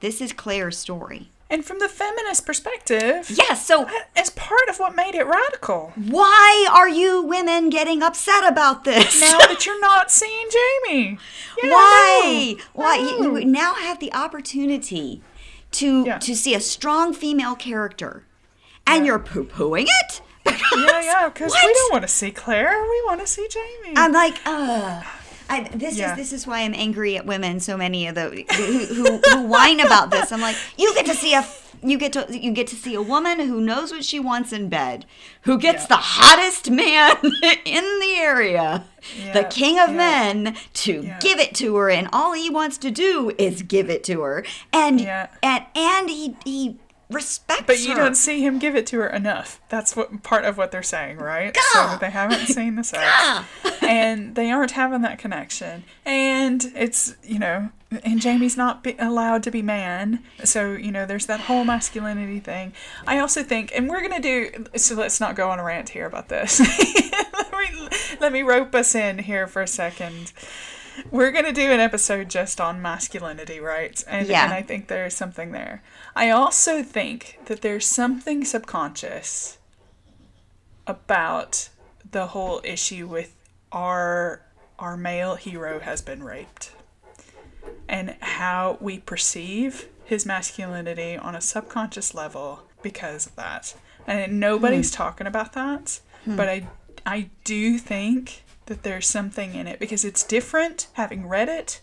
[0.00, 4.96] this is claire's story And from the feminist perspective, yes so as part of what
[4.96, 5.92] made it radical.
[5.94, 11.18] why are you women getting upset about this Now that you're not seeing Jamie.
[11.62, 12.54] Yeah, Why?
[12.58, 12.64] Know.
[12.72, 12.94] Why?
[12.96, 15.22] I You, now have the opportunity
[15.72, 16.18] to Yeah.
[16.18, 18.24] to see a strong female character,
[18.86, 20.20] and you're poo pooing it.
[20.46, 22.82] Yeah, yeah, because we don't want to see Claire.
[22.82, 23.94] We want to see Jamie.
[23.96, 25.02] I'm like, uh.
[25.54, 26.12] I, this Yeah.
[26.12, 27.60] is this is why I'm angry at women.
[27.60, 30.32] So many of the who, who, who whine about this.
[30.32, 31.46] I'm like, you get to see a
[31.82, 34.68] you get to you get to see a woman who knows what she wants in
[34.68, 35.04] bed,
[35.42, 35.88] who gets Yeah.
[35.88, 37.16] the hottest man
[37.64, 38.84] in the area,
[39.34, 39.96] the king of yeah.
[39.96, 41.18] men, to Yeah.
[41.20, 44.44] give it to her, and all he wants to do is give it to her,
[44.72, 45.26] and Yeah.
[45.42, 46.78] and and he he
[47.10, 47.96] respects but you her.
[47.96, 49.60] don't see him give it to her enough.
[49.68, 51.56] That's what part of what they're saying, right?
[51.72, 53.46] So they haven't seen the sex,
[53.82, 55.84] and they aren't having that connection.
[56.06, 57.70] And it's you know,
[58.04, 60.20] and Jamie's not be allowed to be man.
[60.44, 62.72] So you know, there's that whole masculinity thing.
[63.06, 64.64] I also think, and we're gonna do.
[64.76, 66.60] So let's not go on a rant here about this.
[67.32, 67.88] let me
[68.20, 70.32] let me rope us in here for a second.
[71.10, 74.02] We're gonna do an episode just on masculinity, right?
[74.06, 74.44] And, Yeah.
[74.44, 75.82] and I think there's something there.
[76.16, 79.58] I also think that there's something subconscious
[80.86, 81.68] about
[82.10, 83.34] the whole issue with
[83.72, 84.42] our
[84.78, 86.72] our male hero has been raped
[87.88, 93.74] and how we perceive his masculinity on a subconscious level because of that.
[94.06, 94.96] And nobody's hmm.
[94.96, 96.36] talking about that, hmm.
[96.36, 96.68] but I
[97.06, 101.80] I do think that there's something in it because it's different having read it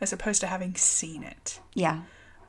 [0.00, 1.60] as opposed to having seen it.
[1.74, 2.02] yeah,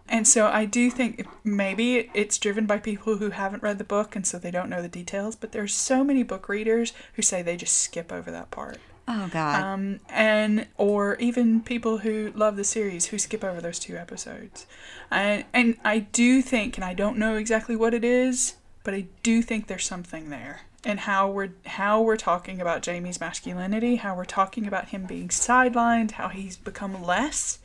[0.07, 4.15] And so I do think maybe it's driven by people who haven't read the book
[4.15, 7.41] and so they don't know the details, but there's so many book readers who say
[7.41, 8.77] they just skip over that part.
[9.07, 13.79] oh god, Um, and or even people who love the series who skip over those
[13.79, 14.67] two episodes.
[15.09, 19.05] And and I do think and I don't know exactly what it is, but I
[19.23, 20.61] do think there's something there.
[20.83, 25.29] And how we're how we're talking about Jamie's masculinity, how we're talking about him being
[25.29, 27.57] sidelined, how he's become less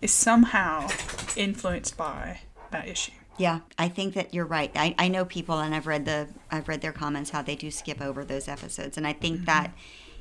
[0.00, 0.88] is somehow
[1.36, 2.40] influenced by
[2.70, 3.12] that issue.
[3.36, 4.70] Yeah, I think that you're right.
[4.74, 7.70] I, I know people, and I've read the I've read their comments how they do
[7.70, 9.44] skip over those episodes, and I think mm-hmm.
[9.46, 9.72] that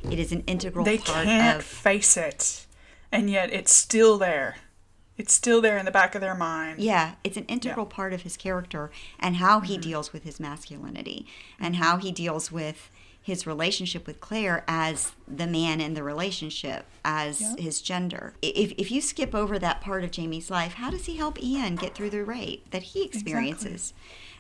[0.10, 2.68] it is an integral They part can't of face it,
[3.12, 4.58] and yet it's still there.
[5.18, 6.80] It's still there in the back of their mind.
[6.80, 9.82] yeah, it's an integral part of his character and how he mm-hmm.
[9.82, 11.26] deals with his masculinity
[11.60, 11.84] and mm-hmm.
[11.84, 12.92] how he deals with
[13.28, 17.56] his relationship with Claire as the man in the relationship, as Yeah.
[17.58, 18.36] his gender.
[18.42, 21.76] If, if you skip over that part of Jamie's life, how does he help Ian
[21.76, 23.94] get through the rape that he experiences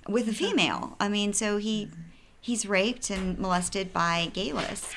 [0.07, 0.95] with a female?
[1.01, 2.01] I mean, so he mm-hmm.
[2.39, 4.93] he's raped and molested by Geillis.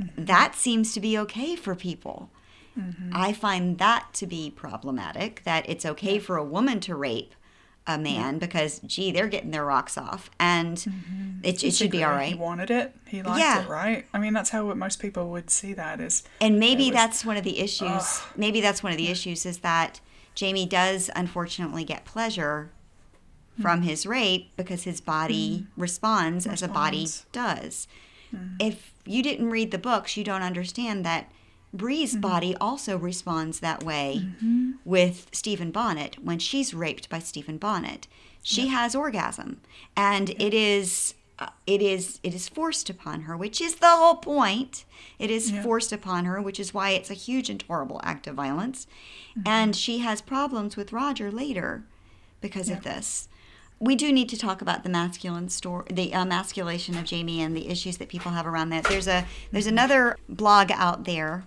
[0.00, 0.24] Mm-hmm.
[0.24, 2.30] That seems to be okay for people.
[2.78, 3.10] Mm-hmm.
[3.12, 5.42] I find that to be problematic.
[5.42, 7.34] That it's okay for a woman to rape
[7.86, 11.40] a man because, gee, they're getting their rocks off, and mm-hmm.
[11.42, 12.28] it, it should be all right.
[12.28, 12.94] He wanted it.
[13.06, 13.64] He liked Yeah.
[13.64, 14.06] it, right?
[14.14, 16.22] I mean, that's how most people would see that is.
[16.40, 18.22] And maybe was- that's one of the issues.
[18.36, 20.00] Maybe that's one of the issues is that
[20.34, 22.70] Jamie does unfortunately get pleasure
[23.60, 23.88] from mm-hmm.
[23.88, 25.80] his rape because his body mm-hmm.
[25.80, 27.26] responds as a body Responds.
[27.32, 27.88] does.
[28.58, 31.30] If you didn't read the books, you don't understand that
[31.74, 32.20] Bree's mm-hmm.
[32.20, 34.72] body also responds that way mm-hmm.
[34.84, 38.06] with Stephen Bonnet when she's raped by Stephen Bonnet.
[38.42, 39.60] She has orgasm,
[39.96, 44.16] and it is uh, it is it is forced upon her, which is the whole
[44.16, 44.84] point.
[45.18, 45.62] It is Yeah.
[45.62, 48.86] forced upon her, which is why it's a huge and horrible act of violence.
[49.30, 49.48] Mm-hmm.
[49.48, 51.84] And she has problems with Roger later
[52.40, 53.28] because of this.
[53.78, 57.68] We do need to talk about the masculine story, the emasculation of Jamie, and the
[57.68, 58.84] issues that people have around that.
[58.84, 61.44] There's a there's another blog out there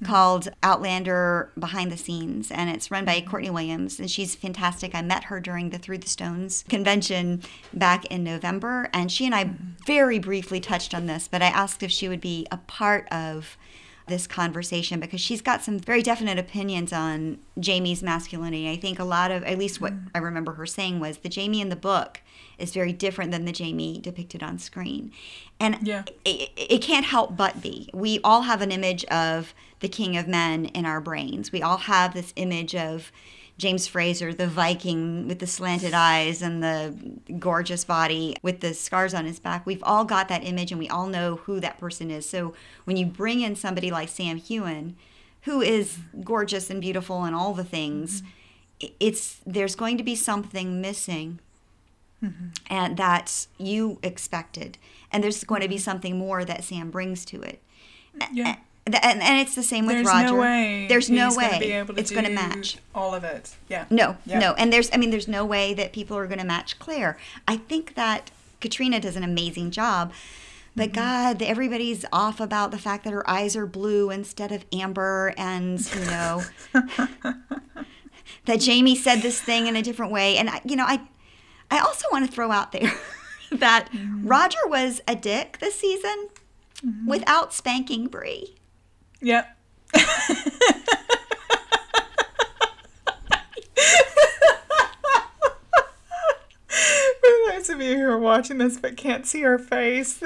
[0.00, 0.12] Mm-hmm.
[0.12, 3.28] called Outlander Behind the Scenes, and it's run by mm-hmm.
[3.28, 4.94] Courtney Williams, and she's fantastic.
[4.94, 7.42] I met her during the Through the Stones convention
[7.74, 9.72] back in November, and she and I mm-hmm.
[9.88, 13.56] very briefly touched on this, but I asked if she would be a part of
[14.08, 18.70] this conversation because she's got some very definite opinions on Jamie's masculinity.
[18.70, 20.08] I think a lot of, at least what mm-hmm.
[20.14, 22.20] I remember her saying was the Jamie in the book
[22.58, 25.12] is very different than the Jamie depicted on screen.
[25.60, 26.04] And Yeah.
[26.24, 27.88] it, it can't help but be.
[27.94, 31.52] We all have an image of the king of men in our brains.
[31.52, 33.12] We all have this image of
[33.58, 36.94] James Fraser, the Viking with the slanted eyes and the
[37.38, 39.66] gorgeous body with the scars on his back.
[39.66, 42.28] We've all got that image and we all know who that person is.
[42.28, 42.54] So
[42.84, 44.94] when you bring in somebody like Sam Heughan,
[45.42, 48.86] who is gorgeous and beautiful and all the things, mm-hmm.
[48.86, 51.40] i- it's there's going to be something missing
[52.22, 52.46] mm-hmm.
[52.68, 54.78] and that you expected
[55.10, 57.60] and there's going to be something more that sam brings to it
[58.32, 58.56] Yeah.
[58.94, 60.86] And, and, it's the same with There's roger no way.
[60.88, 63.54] there's no gonna way to it's going to match all of it.
[63.68, 63.86] Yeah.
[63.90, 64.38] no Yeah.
[64.38, 67.18] no and there's i mean there's no way that people are going to match claire
[67.46, 68.30] i think that
[68.60, 70.12] Caitriona does an amazing job
[70.78, 70.94] but mm-hmm.
[70.94, 75.80] God, everybody's off about the fact that her eyes are blue instead of amber, and
[75.92, 76.44] you know
[78.44, 80.36] that Jamie said this thing in a different way.
[80.36, 81.00] And I, you know, I,
[81.68, 82.92] I also want to throw out there
[83.50, 84.28] that mm-hmm.
[84.28, 86.28] Roger was a dick this season
[86.86, 87.08] mm-hmm.
[87.08, 88.54] without spanking Bree.
[89.20, 89.56] Yep.
[96.68, 100.14] For those of you who are watching this but can't see her face,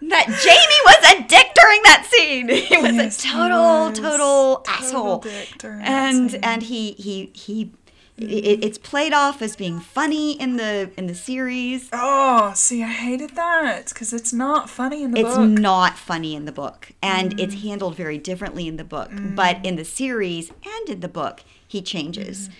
[0.00, 2.48] That Jamie was a dick during that scene.
[2.68, 3.98] He was Yes, a total, was.
[3.98, 5.18] total, Total asshole.
[5.18, 6.40] dick during that and scene.
[6.42, 7.72] and he he he.
[8.20, 11.88] It, it's played off as being funny in the in the series.
[11.92, 15.50] oh, see, I hated that because it's not funny in the It's book.
[15.50, 17.62] It's not funny in the book, and it's Mm.
[17.62, 19.10] handled very differently in the book.
[19.14, 21.86] But in the series and in the book, he Mm.
[21.86, 22.50] changes.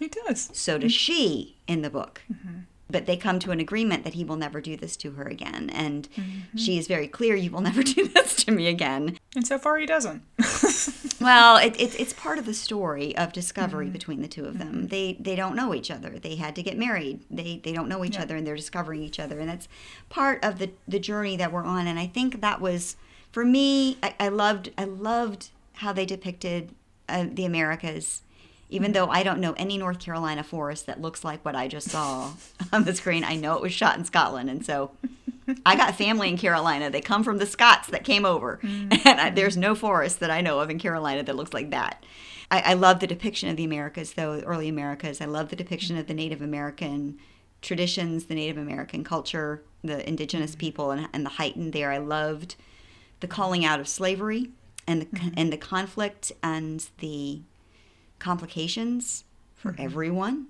[0.00, 0.50] he does.
[0.52, 2.22] So does she in the book.
[2.32, 2.58] Mm-hmm.
[2.90, 5.70] But they come to an agreement that he will never do this to her again.
[5.70, 6.58] And Mm-hmm.
[6.58, 9.18] she is very clear, you will never do this to me again.
[9.34, 10.22] And so far, he doesn't.
[11.20, 13.92] Well, it, it, it's part of the story of discovery Mm-hmm.
[13.92, 14.88] between the two of them.
[14.88, 16.18] They they don't know each other.
[16.18, 17.20] They had to get married.
[17.30, 19.38] They they don't know each other, and they're discovering each other.
[19.40, 19.66] And that's
[20.10, 21.86] part of the the journey that we're on.
[21.86, 22.96] And I think that was
[23.32, 23.96] for me.
[24.02, 26.74] I, I loved I loved how they depicted
[27.08, 28.20] uh, the Americas.
[28.74, 31.90] Even though I don't know any North Carolina forest that looks like what I just
[31.90, 32.32] saw
[32.72, 34.90] on the screen, I know it was shot in Scotland, and so
[35.64, 36.90] I got family in Carolina.
[36.90, 39.00] They come from the Scots that came over, mm.
[39.06, 42.04] and I, there's no forest that I know of in Carolina that looks like that.
[42.50, 45.20] I, I love the depiction of the Americas, though early Americas.
[45.20, 47.18] I love the depiction of the Native American
[47.62, 50.58] traditions, the Native American culture, the indigenous mm.
[50.58, 51.92] people, and, and the heightened there.
[51.92, 52.56] I loved
[53.20, 54.50] the calling out of slavery
[54.86, 55.28] and the mm-hmm.
[55.36, 57.40] and the conflict and the
[58.24, 59.82] complications for mm-hmm.
[59.82, 60.46] everyone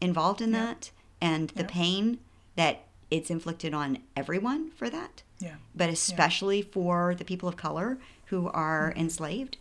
[0.00, 1.70] involved in that, and the Yep.
[1.70, 2.18] pain
[2.56, 5.54] that it's inflicted on everyone for that yeah.
[5.74, 9.00] but especially for the people of color who are mm-hmm.
[9.00, 9.56] enslaved.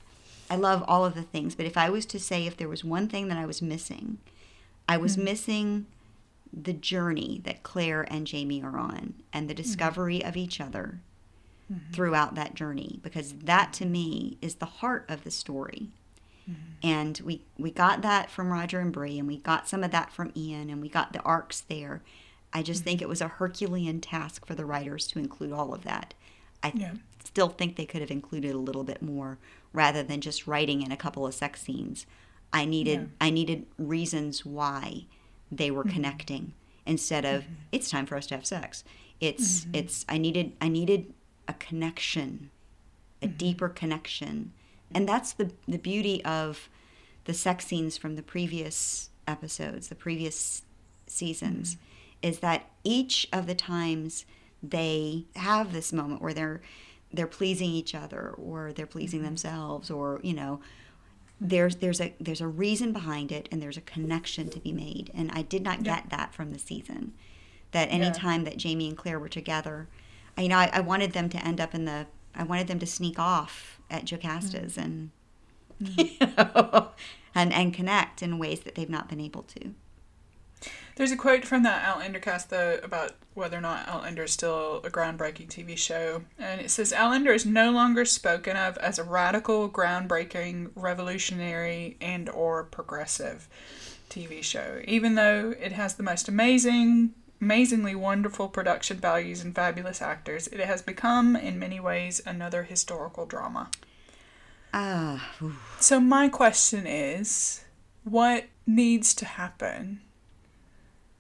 [0.49, 2.84] I love all of the things, but if I was to say if there was
[2.84, 4.20] one thing that I was missing,
[4.88, 5.26] I was mm-hmm.
[5.26, 5.86] missing
[6.53, 10.99] the journey that Claire and Jamie are on and the discovery of each other
[11.93, 15.88] throughout that journey because that to me is the heart of the story.
[16.84, 20.12] And we we got that from Roger and Bree and we got some of that
[20.12, 22.02] from Ian and we got the arcs there.
[22.54, 23.06] I just think mm-hmm.
[23.06, 26.14] it was a Herculean task for the writers to include all of that.
[26.64, 26.96] I Yeah.
[27.24, 29.38] still think they could have included a little bit more
[29.74, 32.06] rather than just writing in a couple of sex scenes.
[32.52, 33.28] I needed Yeah.
[33.28, 35.06] I needed reasons why
[35.52, 35.94] they were mm-hmm.
[35.94, 36.54] connecting
[36.86, 37.54] instead of mm-hmm.
[37.72, 38.84] it's time for us to have sex.
[39.20, 41.14] It's it's I needed I needed
[41.48, 42.50] a connection,
[43.22, 44.54] a deeper connection.
[44.94, 46.70] And that's the the beauty of
[47.26, 50.64] the sex scenes from the previous episodes, the previous
[51.08, 52.30] seasons, mm-hmm.
[52.30, 54.26] is that each of the times
[54.64, 56.62] they have this moment where they're
[57.14, 59.28] they're pleasing each other or they're pleasing mm-hmm.
[59.28, 60.62] themselves or you know
[61.39, 65.12] there's there's a there's a reason behind it and there's a connection to be made
[65.14, 65.96] and I did not Yeah.
[65.96, 67.14] get that from the season
[67.72, 68.12] that any Yeah.
[68.12, 69.88] time that Jamie and Claire were together
[70.38, 72.80] I, you know I, I wanted them to end up in the I wanted them
[72.80, 74.84] to sneak off at Jocasta's mm.
[74.84, 75.12] and
[75.82, 75.98] mm.
[76.20, 76.89] you know,
[77.36, 79.74] and and connect in ways that they've not been able to.
[80.96, 84.82] There's a quote from that Outlander cast though about whether or not Outlander is still
[84.84, 89.04] a groundbreaking TV show, and it says Outlander is no longer spoken of as a
[89.04, 93.48] radical, groundbreaking, revolutionary, and or progressive
[94.10, 100.02] TV show, even though it has the most amazing, amazingly wonderful production values and fabulous
[100.02, 100.48] actors.
[100.48, 103.70] It has become, in many ways, another historical drama.
[104.74, 105.56] Ah, ooh.
[105.80, 107.66] So my question is,
[108.04, 110.02] what needs to happen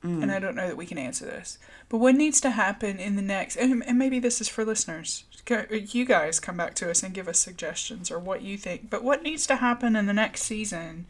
[0.03, 3.15] and I don't know that we can answer this, but what needs to happen in
[3.15, 5.25] the next, and, and maybe this is for listeners,
[5.69, 9.03] you guys come back to us and give us suggestions or what you think, but
[9.03, 11.05] what needs to happen in the next season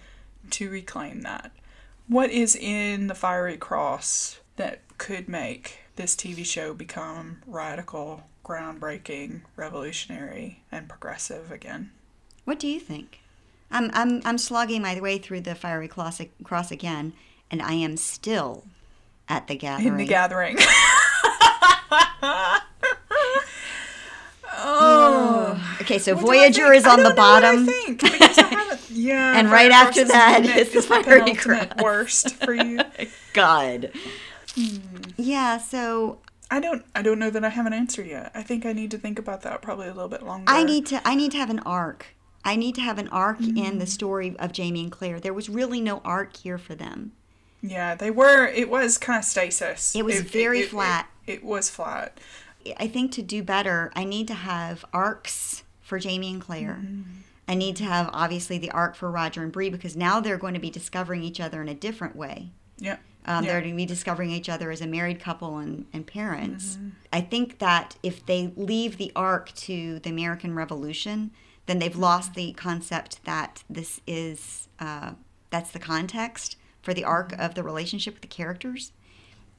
[0.49, 1.51] to reclaim that?
[2.07, 9.41] What is in the Fiery Cross that could make this TV show become radical, groundbreaking,
[9.55, 11.89] revolutionary, and progressive again?
[12.45, 13.19] What do you think?
[13.71, 17.13] I'm I'm I'm slogging my way through the fiery cross, cross again,
[17.49, 18.65] and I am still
[19.27, 19.87] at the gathering.
[19.87, 20.57] In the gathering.
[24.57, 25.77] oh.
[25.81, 27.65] Okay, so What Voyager is on the don't know what I bottom.
[27.65, 31.67] think, because I haven't- yeah, And right after that is the Fiery Cross.
[31.81, 32.79] worst for you.
[33.33, 33.91] God.
[34.55, 34.77] Hmm.
[35.17, 36.83] Yeah, so I don't.
[36.95, 38.31] I don't know that I have an answer yet.
[38.35, 40.45] I think I need to think about that probably a little bit longer.
[40.51, 42.07] I need to I need to have an arc.
[42.43, 43.79] I need to have an arc in Mm.
[43.79, 45.19] the story of Jamie and Claire.
[45.19, 47.11] There was really no arc here for them.
[47.61, 48.47] Yeah, they were.
[48.47, 49.95] It was kind of stasis.
[49.95, 51.07] It was very it- flat.
[51.27, 52.19] It, it was flat.
[52.77, 56.79] I think to do better, I need to have arcs for Jamie and Claire.
[56.83, 57.01] Mm-hmm.
[57.47, 60.53] I need to have obviously the arc for Roger and Bree because now they're going
[60.53, 62.49] to be discovering each other in a different way.
[62.77, 62.97] Yeah.
[63.25, 63.51] Um, Yeah.
[63.51, 66.75] They're going to be discovering each other as a married couple and, and parents.
[66.75, 66.89] Mm-hmm.
[67.13, 71.31] I think that if they leave the arc to the American Revolution,
[71.67, 72.01] then they've Mm-hmm.
[72.01, 75.11] lost the concept that this is uh,
[75.49, 77.41] that's the context for the arc Mm-hmm.
[77.41, 78.91] of the relationship with the characters.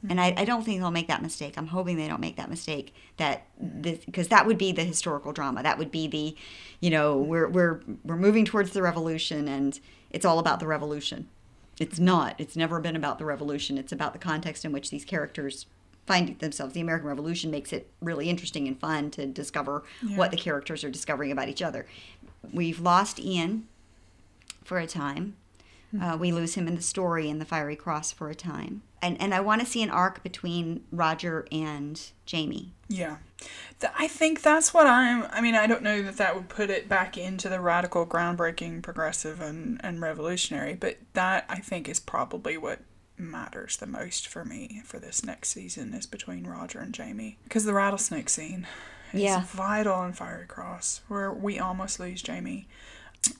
[0.09, 1.55] And I, I don't think they'll make that mistake.
[1.57, 2.93] I'm hoping they don't make that mistake.
[3.19, 3.47] That
[3.81, 5.63] because that would be the historical drama.
[5.63, 6.37] That would be the,
[6.81, 9.79] you know, we're we're we're moving towards the revolution, and
[10.11, 11.29] it's all about the revolution.
[11.79, 12.35] It's not.
[12.39, 13.79] It's never been about the revolution.
[13.79, 15.67] It's about the context in which these characters
[16.07, 16.75] find themselves.
[16.75, 19.85] The American Revolution makes it really interesting and fun to discover
[20.17, 21.87] what the characters are discovering about each other.
[22.53, 23.69] We've lost Ian
[24.65, 25.37] for a time.
[26.01, 28.83] Uh, we lose him in the story in the Fiery Cross for a time.
[29.03, 32.73] And, and I want to see an arc between Roger and Jamie.
[32.89, 33.17] Yeah.
[33.81, 35.25] Th- I think that's what I'm.
[35.33, 38.81] I mean, I don't know that that would put it back into the radical, groundbreaking,
[38.83, 42.79] progressive, and, and revolutionary, but that I think is probably what
[43.19, 47.39] matters the most for me for this next season is between Roger and Jamie.
[47.45, 48.67] Because the rattlesnake scene
[49.13, 49.43] is Yeah.
[49.47, 52.69] vital in Fiery Cross, where we almost lose Jamie.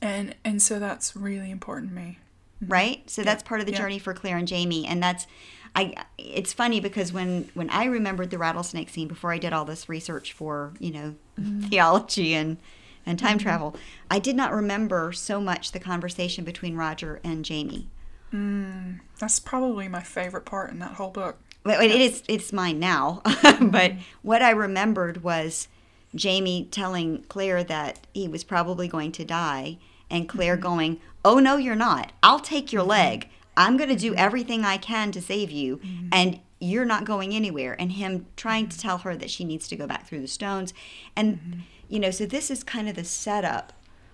[0.01, 2.19] And and so that's really important to me.
[2.63, 2.73] Mm-hmm.
[2.73, 3.11] right?
[3.11, 3.79] So that's part of the Yeah.
[3.79, 5.27] journey for Claire and Jamie, and that's
[5.75, 5.95] I.
[6.19, 9.89] It's funny because when when I remembered the rattlesnake scene before I did all this
[9.89, 11.69] research for you know mm-hmm.
[11.69, 12.59] theology and
[13.05, 13.45] and time mm-hmm.
[13.45, 13.77] travel,
[14.11, 17.89] I did not remember so much the conversation between Roger and Jamie.
[18.33, 21.39] Mm, that's probably my favorite part in that whole book.
[21.65, 23.23] Well, it is it's mine now,
[23.61, 23.93] but
[24.23, 25.69] what I remembered was
[26.15, 29.79] Jamie telling Claire that he was probably going to die,
[30.11, 32.13] and Claire going, "Oh no, you're not.
[32.23, 32.91] I'll take your mm-hmm.
[32.91, 33.29] leg.
[33.57, 36.09] I'm going to do everything I can to save you, mm-hmm.
[36.13, 38.89] and you're not going anywhere." And him trying to mm-hmm.
[38.89, 40.73] tell her that she needs to go back through the stones,
[41.17, 43.73] and you know, so this is kind of the setup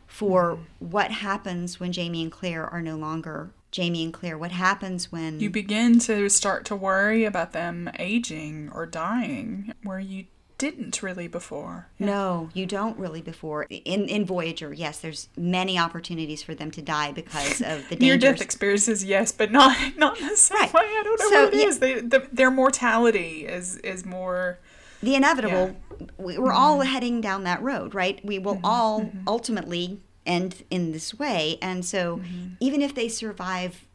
[0.09, 4.39] for what happens when Jamie and Claire are no longer Jamie and Claire.
[4.39, 10.01] What happens when You begin to start to worry about them aging or dying where
[10.01, 10.25] you
[10.59, 11.87] didn't really before.
[12.01, 13.65] No, you don't really before.
[13.71, 18.19] In in Voyager, yes, there's many opportunities for them to die because of the Near
[18.19, 20.75] death experiences, yes, but not not in the same Right.
[20.75, 20.81] way.
[20.83, 21.67] I don't know So, what it yeah.
[21.67, 21.79] is.
[21.79, 24.59] They, the, their mortality is is more.
[25.01, 25.77] the inevitable.
[26.19, 26.93] we- We're all mm-hmm.
[26.93, 28.23] heading down that road, right?
[28.25, 28.65] We will mm-hmm.
[28.65, 29.29] all mm-hmm.
[29.29, 32.21] ultimately end in this way, and so
[32.61, 33.87] even if they survive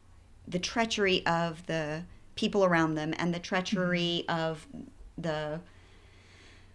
[0.48, 2.02] the treachery of the
[2.34, 4.66] people around them and the treachery of
[5.16, 5.60] the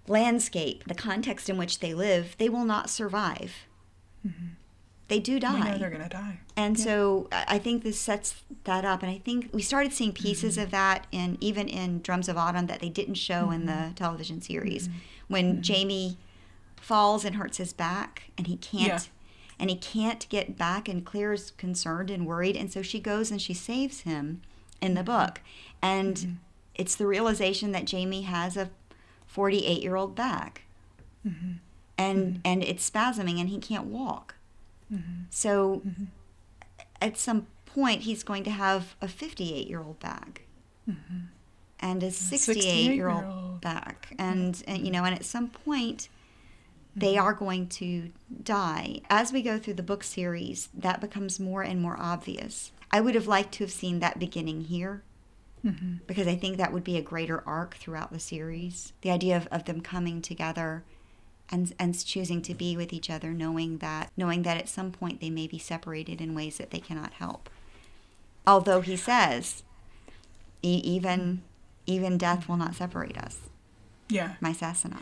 [0.10, 3.54] landscape, the context in which they live, they will not survive.
[5.08, 5.78] They do die.
[5.80, 6.40] they're gonna die.
[6.56, 9.02] And so I think this sets that up.
[9.02, 10.64] And I think we started seeing pieces Mm-hmm.
[10.66, 13.90] of that in even in Drums of Autumn that they didn't show in Mm-hmm.
[13.90, 14.88] the television series.
[15.28, 16.18] When Jamie
[16.76, 19.00] falls and hurts his back and he can't Yeah.
[19.60, 23.42] and he can't get back and Claire's concerned and worried and so she goes and
[23.42, 24.42] she saves him
[24.80, 24.96] in Mm-hmm.
[24.98, 25.42] the book.
[25.82, 26.38] And
[26.76, 28.70] it's the realization that Jamie has a
[29.40, 30.64] 48 year old back.
[31.26, 31.52] Mm-hmm.
[31.98, 34.36] And and it's spasming and he can't walk.
[34.94, 35.24] Mm-hmm.
[35.30, 35.82] So
[37.02, 40.42] at some point he's going to have a 58 year old back
[41.80, 43.62] and a 68 year old 68-year-old.
[43.62, 46.10] back and, and you know and at some point
[46.96, 48.10] they are going to
[48.44, 53.00] die as we go through the book series that becomes more and more obvious i
[53.00, 55.04] would have liked to have seen that beginning here
[55.66, 55.96] Mm-hmm.
[56.08, 59.48] because i think that would be a greater arc throughout the series the idea of,
[59.48, 60.84] of them coming together
[61.50, 65.20] and and choosing to be with each other knowing that knowing that at some point
[65.20, 67.50] they may be separated in ways that they cannot help
[68.48, 69.64] although he says
[70.62, 71.42] E- even
[71.86, 73.40] even death will not separate us.
[74.10, 74.36] Yeah.
[74.42, 75.02] My Sassenach.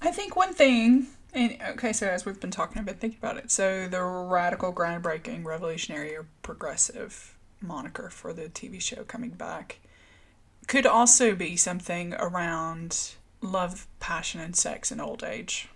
[0.00, 3.36] I think one thing, and okay, so as we've been talking, I've been thinking about
[3.36, 3.50] it.
[3.52, 7.31] So the radical, groundbreaking, revolutionary, or progressive
[7.62, 9.78] moniker for the TV show coming back
[10.66, 15.68] could also be something around love, passion, and sex in old age.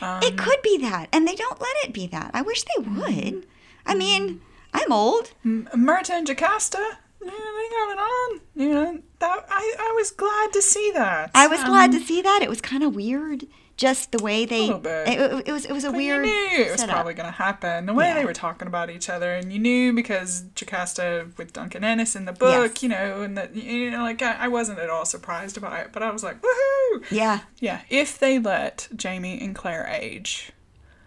[0.00, 2.30] Um, it could be that, and they don't let it be that.
[2.34, 3.00] I wish they Mm-hmm.
[3.34, 3.46] would.
[3.86, 4.40] I mean,
[4.74, 5.32] I'm old.
[5.44, 6.78] M- Murtagh and Jocasta,
[7.24, 8.40] yeah, they got it on.
[8.56, 11.30] You know, that I, I was glad to see that.
[11.34, 12.40] I was glad Um, to see that.
[12.42, 13.46] It was kind of weird,
[13.76, 14.62] just the way they.
[14.62, 15.08] little bit.
[15.08, 16.24] It, it- it was it was a But weird.
[16.26, 16.94] you knew it was setup.
[16.94, 17.86] probably going to happen.
[17.86, 18.14] The way Yeah.
[18.14, 22.24] they were talking about each other, and you knew because Jocasta with Duncan Innes in
[22.24, 22.82] the book, Yes.
[22.82, 25.88] you know, and that you know, like I, I wasn't at all surprised about it,
[25.92, 27.04] but I was like, woohoo!
[27.10, 30.52] Yeah, Yeah, if they let Jamie and Claire age,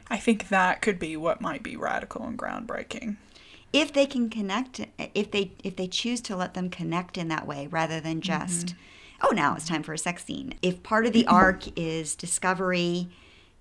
[0.10, 3.18] I think that could be what might be radical and groundbreaking.
[3.74, 4.80] if they can connect,
[5.14, 8.68] if they if they choose to let them connect in that way rather than just,
[8.68, 8.78] Mm-hmm.
[9.22, 10.54] Oh, now it's time for a sex scene.
[10.62, 13.10] If part of the arc is discovery,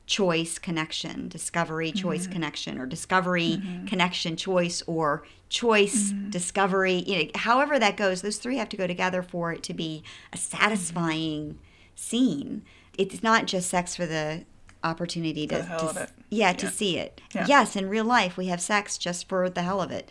[0.07, 2.33] choice, connection, discovery, choice, Mm-hmm.
[2.33, 8.57] connection, or discovery, connection, choice, or choice, discovery, you know, however that goes, those three
[8.57, 10.03] have to go together for it to be
[10.33, 11.59] a satisfying
[11.95, 12.63] scene.
[12.97, 14.45] It's not just sex for the
[14.85, 16.11] opportunity to, to it.
[16.31, 17.21] yeah, to see it.
[17.35, 17.47] Yeah.
[17.49, 20.11] Yes, in real life we have sex just for the hell of it.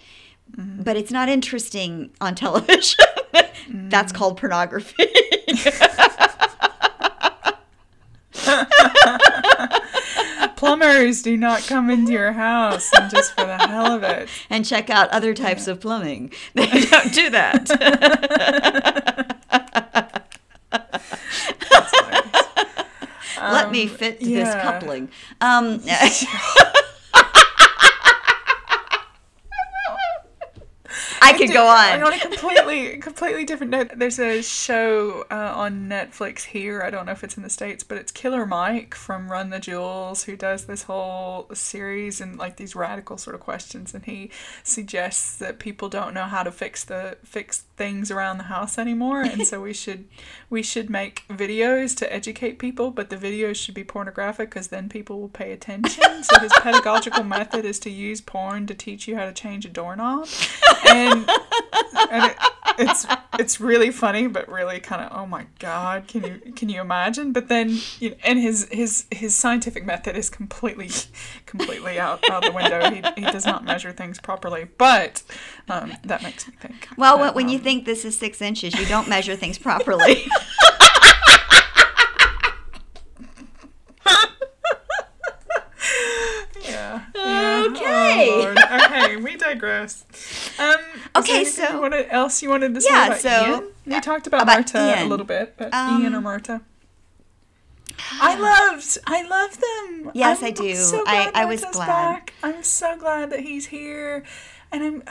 [0.56, 0.84] Mm-hmm.
[0.84, 3.06] But it's not interesting on television.
[3.70, 5.06] That's called pornography.
[10.56, 14.28] Plumbers do not come into your house and just for the hell of it.
[14.50, 16.32] and check out other types of plumbing.
[16.56, 17.68] They don't do that.
[23.40, 25.10] Let me fit this coupling.
[25.42, 25.82] Um,
[31.22, 32.14] I could go On on.
[32.14, 36.82] a completely, completely different note, there's a show uh, on Netflix here.
[36.82, 39.60] I don't know if it's in the states, but it's Killer Mike from Run the
[39.60, 44.30] Jewels, who does this whole series and like these radical sort of questions, and he
[44.64, 49.22] suggests that people don't know how to fix the fix things around the house anymore,
[49.22, 50.06] and so we should
[50.50, 54.90] we should make videos to educate people, but the videos should be pornographic because then
[54.90, 56.24] people will pay attention.
[56.24, 59.70] so his pedagogical method is to use porn to teach you how to change a
[59.70, 60.28] doorknob,
[60.88, 62.38] and and it,
[62.78, 63.06] it's
[63.40, 67.34] it's really funny, but really kind of oh my god, can you can you imagine?
[67.34, 70.90] But then you know, and his his his scientific method is completely
[71.46, 72.90] completely out out the window.
[72.90, 75.24] He, he does not measure things properly, but
[75.70, 76.88] um, that makes me think.
[76.98, 80.26] Well, that, when you um, think this is six inches, you don't measure things properly.
[86.68, 87.02] Yeah.
[87.16, 87.57] yeah.
[87.72, 88.30] Okay.
[88.46, 90.06] Oh, okay, we digress.
[90.60, 90.76] Um,
[91.16, 93.64] Okay, so- you wanted, else you wanted to say Yeah, about so- Ian?
[93.86, 96.62] We talked about, about Murtagh a little bit, but Um, Ian or Murtagh.
[98.22, 98.36] I
[98.72, 100.12] loved, I love them.
[100.14, 100.76] Yes, I'm I do.
[100.76, 101.88] So I- glad I was glad.
[101.88, 102.34] Back.
[102.44, 104.24] I'm so glad that he's here,
[104.72, 105.04] and I'm.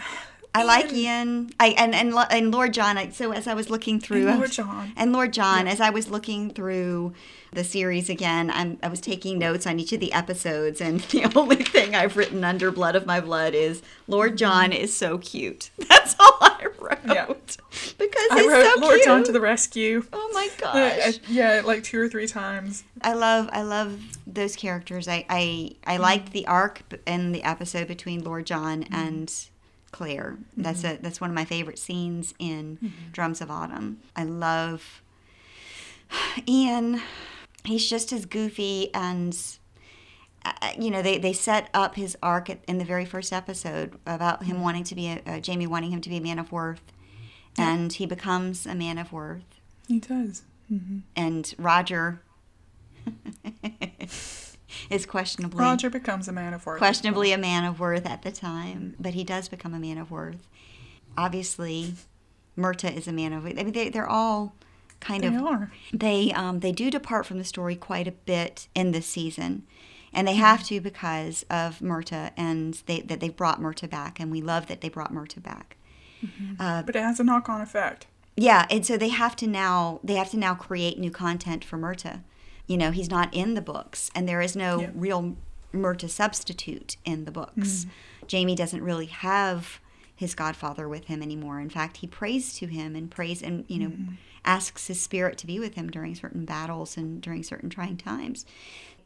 [0.55, 1.51] I like Ian.
[1.61, 2.97] I and and and Lord John.
[2.97, 4.93] I, so as I was looking through, And Lord John.
[4.97, 7.13] and Lord John, as I was looking through
[7.57, 11.25] the series again, I'm, I was taking notes on each of the episodes, and the
[11.37, 14.37] only thing I've written under "Blood of My Blood" is Lord mm-hmm.
[14.37, 15.71] John is so cute.
[15.89, 17.13] That's all I wrote Mm-hmm.
[17.13, 17.27] Yeah.
[17.99, 19.05] because I wrote so Lord cute.
[19.05, 20.05] John to the rescue.
[20.13, 21.19] oh my gosh!
[21.29, 22.85] yeah, like two or three times.
[23.03, 25.09] I love I love those characters.
[25.09, 26.03] I I, I mm-hmm.
[26.03, 28.95] liked the arc in the episode between Lord John mm-hmm.
[28.95, 29.35] and
[29.93, 30.37] Claire.
[30.57, 34.01] That's a that's one of my favorite scenes in Drums of Autumn.
[34.15, 35.03] I love
[36.49, 37.01] Ian.
[37.67, 39.37] He's just as goofy and
[40.45, 43.99] uh, you know they, they set up his arc at, in the very first episode
[44.07, 46.53] about him wanting to be a, uh, Jamie wanting him to be a man of
[46.53, 46.83] worth,
[47.59, 50.43] and he becomes a man of worth He does.
[51.17, 52.21] and Roger
[54.91, 56.79] is questionably Roger becomes a man of worth.
[56.79, 60.11] questionably a man of worth at the time, but he does become a man of
[60.11, 60.47] worth.
[61.17, 61.95] Obviously,
[62.57, 63.47] Murtagh is a man of.
[63.47, 64.55] I mean, they, they're all
[65.01, 65.73] kind They of are.
[65.93, 69.65] they um, they do depart from the story quite a bit in this season,
[70.13, 74.31] and they have to because of Murtagh and they that they brought Murtagh back, and
[74.31, 75.77] we love that they brought Murtagh back.
[76.25, 76.55] Mm-hmm.
[76.61, 78.07] Uh, but it has a knock on effect.
[78.37, 81.77] Yeah, and so they have to now they have to now create new content for
[81.79, 82.23] Murtagh.
[82.67, 84.91] You know, he's not in the books, and there is no Yeah.
[84.95, 85.37] real
[85.73, 87.85] Murtagh substitute in the books.
[87.85, 87.89] Mm.
[88.29, 89.79] Jamie doesn't really have
[90.17, 91.61] his godfather with him anymore.
[91.61, 94.17] In fact, he prays to him and prays and you know mm.
[94.45, 98.47] asks his spirit to be with him during certain battles and during certain trying times.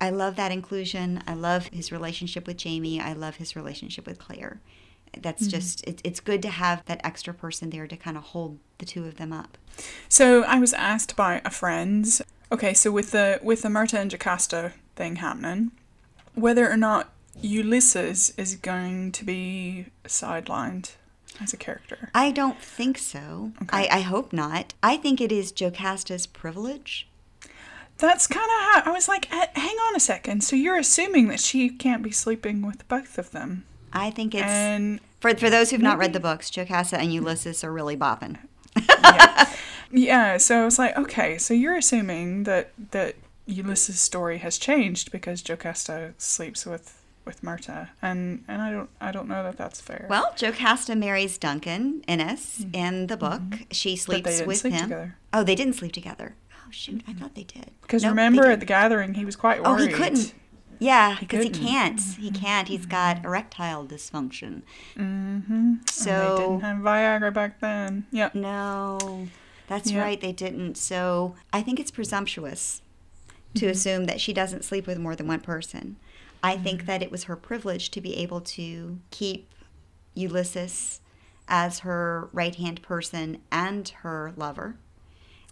[0.00, 1.22] I love that inclusion.
[1.26, 3.00] I love his relationship with Jamie.
[3.00, 4.60] I love his relationship with Claire.
[5.18, 5.50] That's mm-hmm.
[5.50, 8.86] just it, it's good to have that extra person there to kind of hold the
[8.86, 9.58] two of them up.
[10.08, 12.06] So I was asked by a friend,
[12.52, 15.72] okay, so with the with the Murtagh and Jocasta thing happening,
[16.34, 20.92] whether or not Ulysses is going to be sidelined
[21.40, 22.10] as a character.
[22.14, 23.52] I don't think so.
[23.70, 24.74] I, I hope not.
[24.82, 27.08] I think it is Jocasta's privilege.
[27.98, 30.42] That's kind of how I was like, "Eh, hang on a second.
[30.42, 34.44] So you're assuming that she can't be sleeping with both of them, I think it's
[34.44, 36.50] and for for those who've not read the books.
[36.50, 38.38] Jocasta and Ulysses are really bopping.
[38.76, 39.52] yeah.
[39.90, 40.36] yeah.
[40.36, 43.16] So I was like, okay, so you're assuming that that
[43.46, 49.12] Ulysses' story has changed because Jocasta sleeps with with Murtagh, and and I don't I
[49.12, 50.06] don't know that that's fair.
[50.10, 53.42] Well, Jocasta marries Duncan Innes in the book.
[53.70, 53.92] She Mm-hmm.
[53.92, 54.82] they sleeps didn't with sleep him.
[54.84, 55.16] together.
[55.32, 56.34] Oh, they didn't sleep together.
[56.54, 57.70] Oh shoot, I thought they did.
[57.82, 59.82] Because Nope, remember at the gathering, he was quite worried.
[59.82, 60.34] Oh, he couldn't.
[60.82, 61.66] Yeah, because he, couldn't.
[61.66, 62.00] can't.
[62.18, 62.68] He can't.
[62.68, 64.62] He's got erectile dysfunction.
[64.96, 65.74] Mm-hmm.
[65.86, 68.06] So they didn't have Viagra back then.
[68.12, 68.34] Yep.
[68.34, 69.28] No,
[69.66, 70.00] that's Yeah.
[70.00, 70.18] right.
[70.20, 70.76] They didn't.
[70.76, 72.80] So I think it's presumptuous
[73.56, 73.70] to Mm-hmm.
[73.70, 75.96] assume that she doesn't sleep with more than one person.
[76.42, 79.52] I think that it was her privilege to be able to keep
[80.14, 81.00] Ulysses
[81.48, 84.76] as her right hand person and her lover.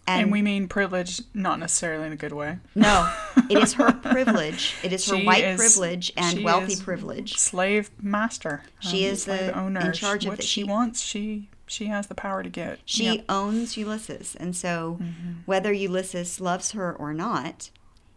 [0.07, 2.57] And, we mean privilege, not necessarily in a good way.
[2.73, 3.13] no,
[3.47, 4.75] it is her privilege.
[4.81, 7.35] It is her She white is- privilege and she wealthy is privilege.
[7.37, 8.63] Slave master.
[8.79, 9.91] She um, is the- in owner.
[9.91, 11.01] charge of what she she- wants.
[11.01, 12.79] She she has the power to get.
[12.85, 13.17] She Yep.
[13.27, 13.31] Mm-hmm.
[13.31, 14.97] owns Ulysses, and so
[15.45, 17.69] whether Ulysses loves her or not,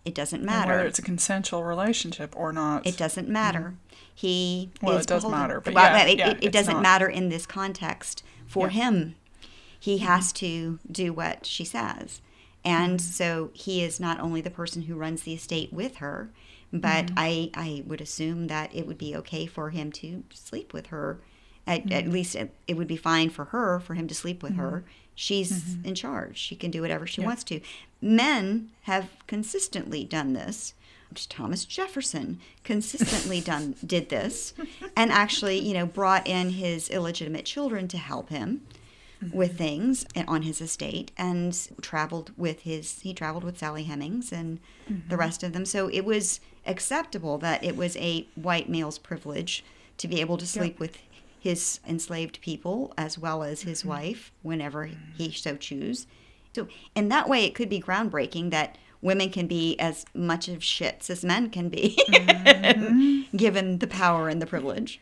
[0.05, 0.73] it doesn't And matter.
[0.73, 2.87] whether it's a consensual relationship or not.
[2.87, 3.75] It doesn't matter.
[4.15, 4.87] He Mm-hmm.
[4.87, 6.83] Well, is it does beholden- matter, but well, yeah, it, yeah, it, it doesn't not-
[6.83, 8.73] matter in this context for Yeah.
[8.73, 8.79] Mm-hmm.
[8.97, 9.15] him.
[9.79, 12.21] He has to do what she says,
[12.65, 13.11] and Mm-hmm.
[13.11, 16.31] so he is not only the person who runs the estate with her,
[16.73, 17.15] but Mm-hmm.
[17.19, 21.19] I I would assume that it would be okay for him to sleep with her.
[21.67, 22.13] At, at Mm-hmm.
[22.13, 24.85] least it, it would be fine for her for him to sleep with her.
[25.15, 25.89] She's Mm-hmm.
[25.89, 26.39] in charge.
[26.39, 27.61] She can do whatever she wants to.
[28.03, 30.75] Men have consistently done this.
[31.29, 34.55] Thomas Jefferson consistently done did this,
[34.97, 38.63] and actually, you know, brought in his illegitimate children to help him
[39.23, 39.37] mm-hmm.
[39.37, 43.01] with things on his estate, and traveled with his.
[43.01, 45.17] He traveled with Sally Hemings and the mm-hmm.
[45.17, 45.67] rest of them.
[45.67, 49.65] So it was acceptable that it was a white male's privilege
[49.99, 50.99] to be able to sleep with
[51.39, 53.91] his enslaved people as well as his mm-hmm.
[53.91, 56.07] wife whenever he so choose.
[56.55, 60.59] So in that way, it could be groundbreaking that women can be as much of
[60.61, 61.97] shits as men can be,
[63.37, 65.01] given the power and the privilege.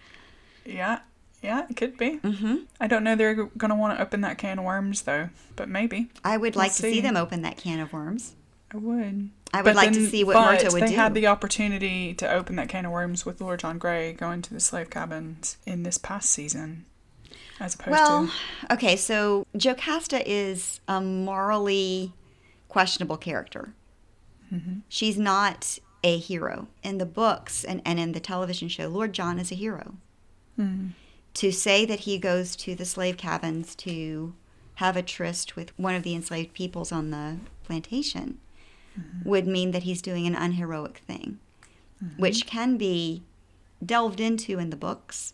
[0.64, 1.00] Yeah,
[1.42, 2.18] yeah, it could be.
[2.18, 2.56] Mm-hmm.
[2.80, 5.68] I don't know they're going to want to open that can of worms though, but
[5.68, 7.00] maybe I would We'll like to see see.
[7.00, 8.34] them open that can of worms.
[8.72, 9.30] I would.
[9.52, 10.94] I would But like to see what but Murtagh would they do.
[10.94, 14.54] had the opportunity to open that can of worms with Lord John Grey going to
[14.54, 16.84] the slave cabins in this past season,
[17.60, 22.12] as opposed Well, to okay, so Jocasta is a morally
[22.68, 23.74] questionable character.
[24.52, 24.80] Mm-hmm.
[24.88, 26.68] She's not a hero.
[26.82, 29.94] In the books and, and in the television show, Lord John is a hero.
[30.58, 30.88] Mm-hmm.
[31.34, 34.34] To say that he goes to the slave cabins to
[34.76, 38.38] have a tryst with one of the enslaved peoples on the plantation
[38.98, 39.28] Mm-hmm.
[39.28, 41.38] would mean that he's doing an unheroic thing,
[42.16, 43.22] which can be
[43.86, 45.32] delved into in the books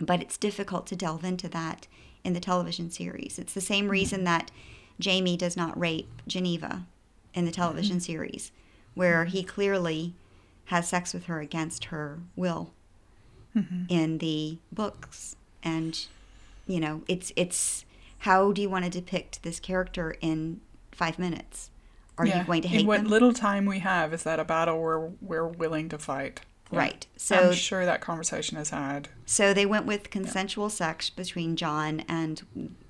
[0.00, 1.86] but it's difficult to delve into that
[2.22, 3.38] in the television series.
[3.38, 3.92] It's the same mm-hmm.
[3.92, 4.50] reason that
[4.98, 6.86] Jamie does not rape Geneva
[7.34, 8.12] in the television mm-hmm.
[8.12, 8.52] series,
[8.94, 10.14] where he clearly
[10.66, 12.72] has sex with her against her will
[13.54, 13.84] mm-hmm.
[13.88, 15.36] in the books.
[15.62, 16.06] And
[16.66, 17.84] you know, it's it's
[18.20, 20.60] how do you want to depict this character in
[20.92, 21.70] five minutes?
[22.16, 23.10] Are yeah, you going to hate in what them?
[23.10, 26.40] little time we have is that a battle we're we're willing to fight.
[26.74, 26.80] Yeah.
[26.80, 27.06] Right.
[27.16, 29.08] So I'm sure that conversation is had.
[29.26, 32.42] So they went with consensual sex between John and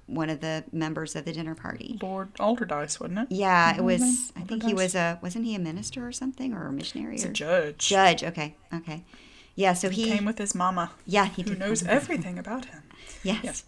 [0.07, 1.99] one of the members of the dinner party.
[2.03, 3.26] Lord Alderdice, wasn't it?
[3.30, 4.32] Yeah, it was.
[4.37, 5.18] I think he was a.
[5.22, 7.12] Wasn't he a minister or something, or a missionary?
[7.12, 7.78] He's a judge.
[7.89, 8.22] judge.
[8.24, 9.05] Okay, okay.
[9.55, 9.72] Yeah.
[9.72, 10.07] So he.
[10.07, 12.82] Came with his mama, yeah, he who knows everything about him.
[13.22, 13.41] Yes.
[13.43, 13.64] Yes.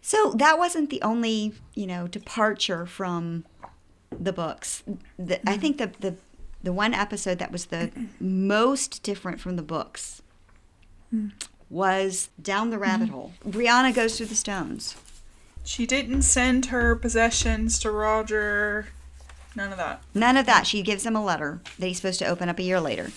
[0.00, 3.46] So that wasn't the only, you know, departure from
[4.16, 4.82] the books.
[5.18, 5.48] The, Mm-hmm.
[5.48, 6.14] I think the, the
[6.64, 10.20] the one episode that was the most different from the books
[11.14, 11.30] Mm.
[11.70, 13.34] was down the rabbit hole.
[13.46, 14.96] Brianna goes through the stones.
[15.62, 18.88] She didn't send her possessions to Roger.
[19.54, 20.02] None of that.
[20.12, 20.66] None of that.
[20.66, 23.12] She gives him a letter that he's supposed to open up a year later.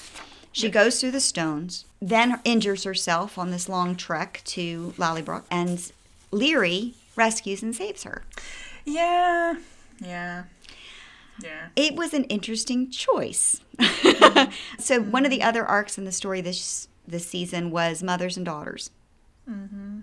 [0.51, 5.91] She goes through the stones, then injures herself on this long trek to Lallybroch, and
[6.31, 8.23] Laoghaire rescues and saves her.
[8.85, 9.55] Yeah.
[9.99, 10.43] Yeah.
[11.41, 11.67] Yeah.
[11.75, 13.61] It was an interesting choice.
[13.77, 14.51] Mm-hmm.
[14.79, 15.49] so, one of the mm-hmm.
[15.49, 18.89] other arcs in the story this this season was mothers and daughters.
[19.49, 19.99] Mm-hmm.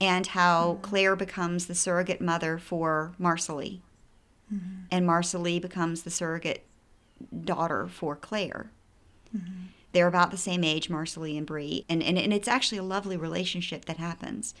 [0.00, 3.80] And how Claire becomes the surrogate mother for Marsali.
[4.90, 6.64] And Marsali becomes the surrogate
[7.44, 8.70] daughter for Claire.
[9.92, 11.84] They're about the same age, Marsali and Bree.
[11.88, 14.54] And, and, and it's actually a lovely relationship that happens.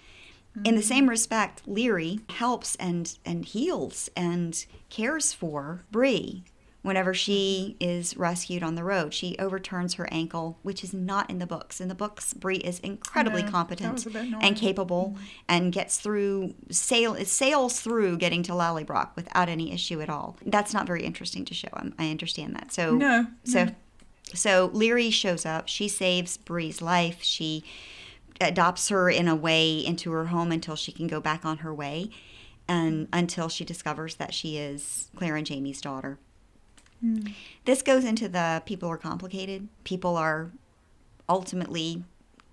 [0.56, 0.88] In the mm-hmm.
[0.88, 6.44] same respect, Laoghaire helps and, and heals and cares for Bree
[6.82, 9.12] whenever she is rescued on the road.
[9.12, 11.80] She overturns her ankle, which is not in the books.
[11.80, 14.42] In the books, Bree is incredibly Yeah, competent was a bit annoying.
[14.42, 15.24] and capable mm-hmm.
[15.48, 20.36] and gets through, sail, sails through getting to Lallybroch without any issue at all.
[20.44, 21.68] That's not very interesting to show.
[21.74, 22.72] I'm, I understand that.
[22.72, 23.74] So, No, so, no.
[24.34, 25.68] so Laoghaire shows up.
[25.68, 27.18] She saves Bree's life.
[27.22, 27.62] She
[28.40, 31.74] adopts her in a way into her home until she can go back on her
[31.74, 32.10] way
[32.68, 36.18] and until she discovers that she is Claire and Jamie's daughter.
[37.00, 37.20] Hmm.
[37.64, 39.68] This goes into the people are complicated.
[39.84, 40.52] People are
[41.28, 42.04] ultimately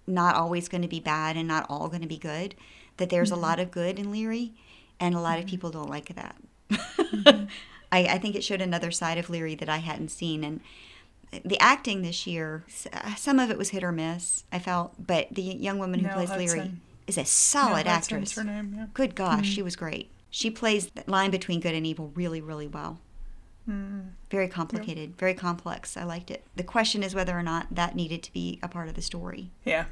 [0.07, 2.55] not always going to be bad and not all going to be good.
[2.97, 3.43] That there's a mm-hmm.
[3.43, 4.51] lot of good in Laoghaire,
[4.99, 5.51] and a lot of mm-hmm.
[5.51, 6.35] people don't like that.
[6.72, 7.45] Mm-hmm.
[7.91, 10.43] I, I think it showed another side of Laoghaire that I hadn't seen.
[10.43, 10.61] And
[11.43, 12.63] the acting this year,
[12.93, 14.93] uh, some of it was hit or miss, I felt.
[15.05, 16.75] But the young woman who plays Laoghaire
[17.07, 18.35] is a solid Hudson's actress.
[18.35, 18.85] her name, yeah.
[18.93, 20.11] Good gosh, she was great.
[20.29, 22.99] She plays the line between good and evil really, really well.
[24.29, 25.97] Very complicated, very complex.
[25.97, 26.45] I liked it.
[26.55, 29.49] The question is whether or not that needed to be a part of the story.
[29.65, 29.85] Yeah.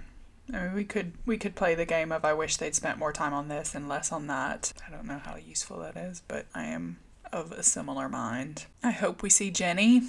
[0.54, 3.12] I mean, we could we could play the game of I wish they'd spent more
[3.12, 4.72] time on this and less on that.
[4.88, 7.00] I don't know how useful that is, but I am
[7.34, 8.66] of a similar mind.
[8.82, 10.04] I hope we see Jenny.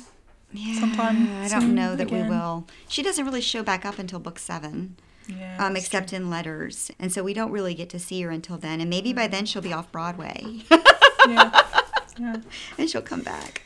[0.53, 2.67] Yeah, Sometime I don't know that we will.
[2.89, 4.97] She doesn't really show back up until book seven,
[5.29, 5.57] Yeah.
[5.65, 8.81] um, except in letters, and so we don't really get to see her until then.
[8.81, 10.63] And maybe by then she'll be off Broadway.
[11.29, 11.63] Yeah.
[12.19, 12.37] Yeah.
[12.79, 13.63] and she'll come back.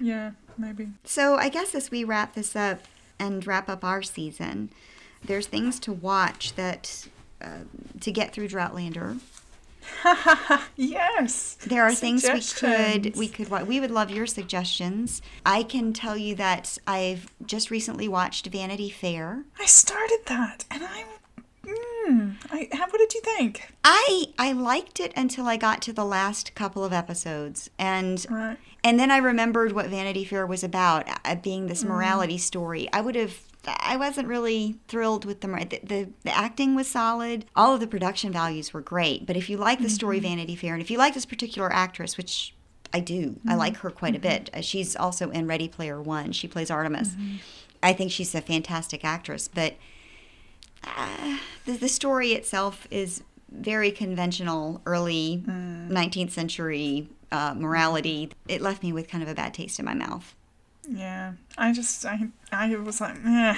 [0.00, 0.30] Yeah.
[0.56, 0.88] Maybe.
[1.04, 2.84] So I guess as we wrap this up
[3.18, 4.70] and wrap up our season,
[5.22, 7.06] there's things to watch that
[7.42, 7.64] uh,
[8.00, 9.18] to get through Droughtlander.
[10.76, 11.56] Yes.
[11.66, 15.22] There are things we could we could wa- we would love your suggestions.
[15.44, 19.44] I can tell you that I've just recently watched Vanity Fair.
[19.60, 21.04] I started that, and I.
[21.64, 22.68] Mm, I.
[22.72, 23.72] How, what did you think?
[23.84, 28.58] I I liked it until I got to the last couple of episodes, and Right.
[28.82, 32.88] and then I remembered what Vanity Fair was about, uh, being this morality story.
[32.92, 33.36] I would have.
[33.66, 35.52] I wasn't really thrilled with them.
[35.52, 37.44] mor- the the the acting was solid.
[37.54, 39.26] All of the production values were great.
[39.26, 42.16] But if you like the story Vanity Fair, and if you like this particular actress,
[42.16, 42.54] which
[42.92, 44.50] I do, I like her quite a bit.
[44.52, 46.32] Uh, She's also in Ready Player One.
[46.32, 47.10] She plays Artemis.
[47.82, 49.48] I think she's a fantastic actress.
[49.48, 49.74] But
[50.84, 58.30] uh, the, the story itself is very conventional, early 19th century uh, morality.
[58.48, 60.34] It left me with kind of a bad taste in my mouth.
[60.94, 63.56] Yeah, I just I I was like, eh,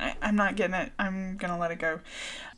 [0.00, 0.92] I, I'm not getting it.
[0.98, 2.00] I'm gonna let it go.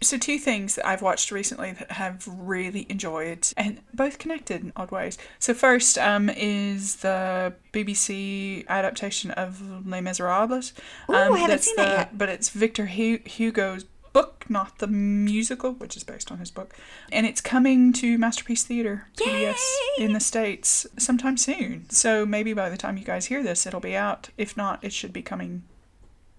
[0.00, 4.72] So two things that I've watched recently that have really enjoyed, and both connected in
[4.76, 5.18] odd ways.
[5.38, 10.72] So first, um, is the BBC adaptation of Les Miserables.
[11.10, 12.18] Ooh, um, I haven't seen that yet.
[12.18, 13.84] But it's Victor Hugo's
[14.18, 16.74] book, not the musical, which is based on his book,
[17.12, 19.62] and it's coming to Masterpiece Theater PBS
[19.96, 21.88] in the states sometime soon.
[21.88, 24.30] So maybe by the time you guys hear this, it'll be out.
[24.36, 25.62] If not, it should be coming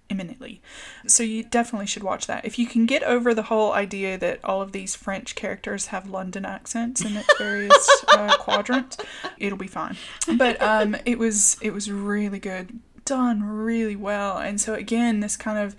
[0.10, 0.62] imminently.
[1.08, 2.44] So you definitely should watch that.
[2.44, 6.10] If you can get over the whole idea that all of these French characters have
[6.10, 8.98] London accents in its various uh, quadrants,
[9.38, 9.96] it'll be fine.
[10.36, 14.38] But um, it was it was really good, done really well.
[14.38, 15.78] And so again, this kind of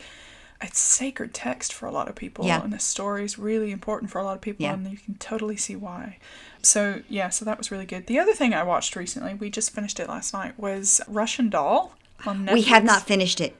[0.63, 2.63] it's sacred text for a lot of people, Yeah.
[2.63, 4.75] and the story is really important for a lot of people, Yeah.
[4.75, 6.19] and you can totally see why.
[6.63, 8.07] So yeah, so that was really good.
[8.07, 11.95] The other thing I watched recently, we just finished it last night, was Russian Doll
[12.27, 12.53] on Netflix.
[12.53, 13.57] We have not finished it.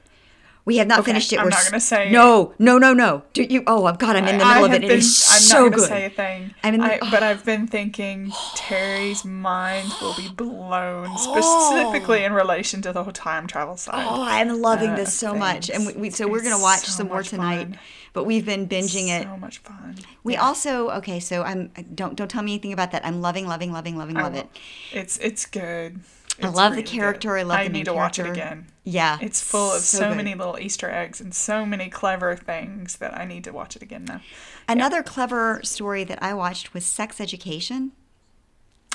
[0.63, 1.39] We have not Okay, finished it.
[1.39, 3.23] I'm We're not gonna say- No, no, no, no.
[3.33, 3.63] Do you?
[3.65, 4.81] Oh, God, I'm in the middle of it.
[4.81, 6.53] been, it is I'm so not gonna say a thing.
[6.63, 11.71] I'm in the- I, but I've been thinking Terry's mind will be blown, Oh.
[11.81, 14.05] specifically in relation to the whole time travel side.
[14.07, 16.91] Oh, I'm loving uh, this so much, and we, we so we're gonna watch so
[16.91, 17.57] some more tonight.
[17.63, 17.79] fun.
[18.13, 19.23] But we've been binging it.
[19.23, 19.97] So much fun.
[20.23, 21.19] We also okay.
[21.19, 23.05] So I'm don't don't tell me anything about that.
[23.05, 24.47] I'm loving, loving, loving, loving, I love it.
[24.91, 26.01] It's it's good.
[26.43, 26.89] I love the really good.
[26.91, 28.67] character, I love I the need to watch it again.
[28.83, 30.17] Yeah, It's full of so, good.
[30.17, 33.83] many little Easter eggs and so many clever things that I need to watch it
[33.83, 34.21] again now.
[34.67, 37.91] Another clever story that I watched was Sex Education.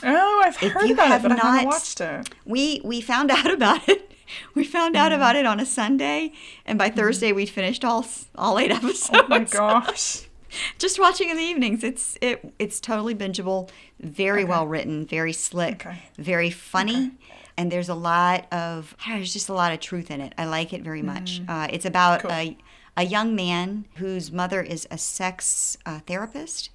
[0.02, 2.28] Oh, I've If heard you about have it, but I haven't watched it.
[2.44, 4.10] We we found out about it.
[4.54, 5.16] We found out mm.
[5.16, 6.32] about it on a Sunday,
[6.66, 6.96] and by mm.
[6.96, 8.04] Thursday we'd finished all
[8.34, 9.10] all eight episodes.
[9.12, 10.22] Oh my gosh.
[10.78, 11.82] Just watching in the evenings.
[11.84, 13.70] It's it it's totally bingeable.
[14.00, 14.50] Very Okay.
[14.50, 15.06] well written.
[15.06, 15.86] Very slick.
[15.86, 16.02] Okay.
[16.18, 17.12] Very funny.
[17.58, 20.34] And there's a lot of there's just a lot of truth in it.
[20.36, 21.40] I like it very much.
[21.48, 22.22] Uh, it's about Mm.
[22.22, 22.30] Cool.
[22.32, 22.58] a
[22.98, 26.70] a young man whose mother is a sex uh, therapist.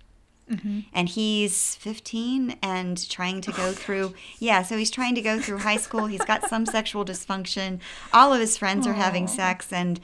[0.94, 5.60] And he's 15 and trying to go through, yeah, so he's trying to go through
[5.60, 6.08] high school.
[6.08, 7.80] He's got some sexual dysfunction.
[8.12, 10.02] All of his friends are having sex and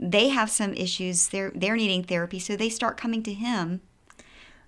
[0.00, 1.28] they have some issues.
[1.28, 3.82] They're they're needing therapy, so they start coming to him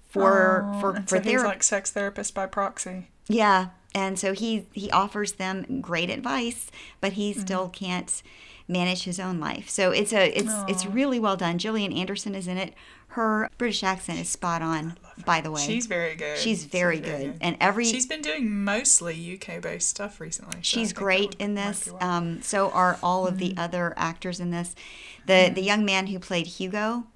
[0.08, 1.44] for Oh, for for so therapy.
[1.48, 3.08] like sex therapist by proxy.
[3.28, 6.70] Yeah, and so he he offers them great advice,
[7.00, 7.40] but he Mm-hmm.
[7.40, 8.22] still can't
[8.68, 9.68] manage his own life.
[9.68, 11.56] So it's a it's it's really well done.
[11.58, 12.74] Gillian Anderson is in it.
[13.10, 14.98] Her British accent is spot on.
[15.24, 16.36] By the way, She's very good.
[16.36, 20.56] She's very good, and every She's been doing mostly UK based stuff recently.
[20.58, 21.88] so she's great in this.
[22.00, 24.74] Um, so are all of the other actors in this.
[25.26, 27.06] The the young man who played Hugo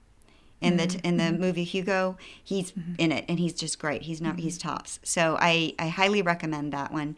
[0.61, 1.07] in the mm-hmm.
[1.07, 1.41] in the mm-hmm.
[1.41, 2.95] movie Hugo, he's mm-hmm.
[2.99, 4.03] in it and he's just great.
[4.03, 4.99] He's not he's tops.
[5.03, 7.17] So I I highly recommend that one.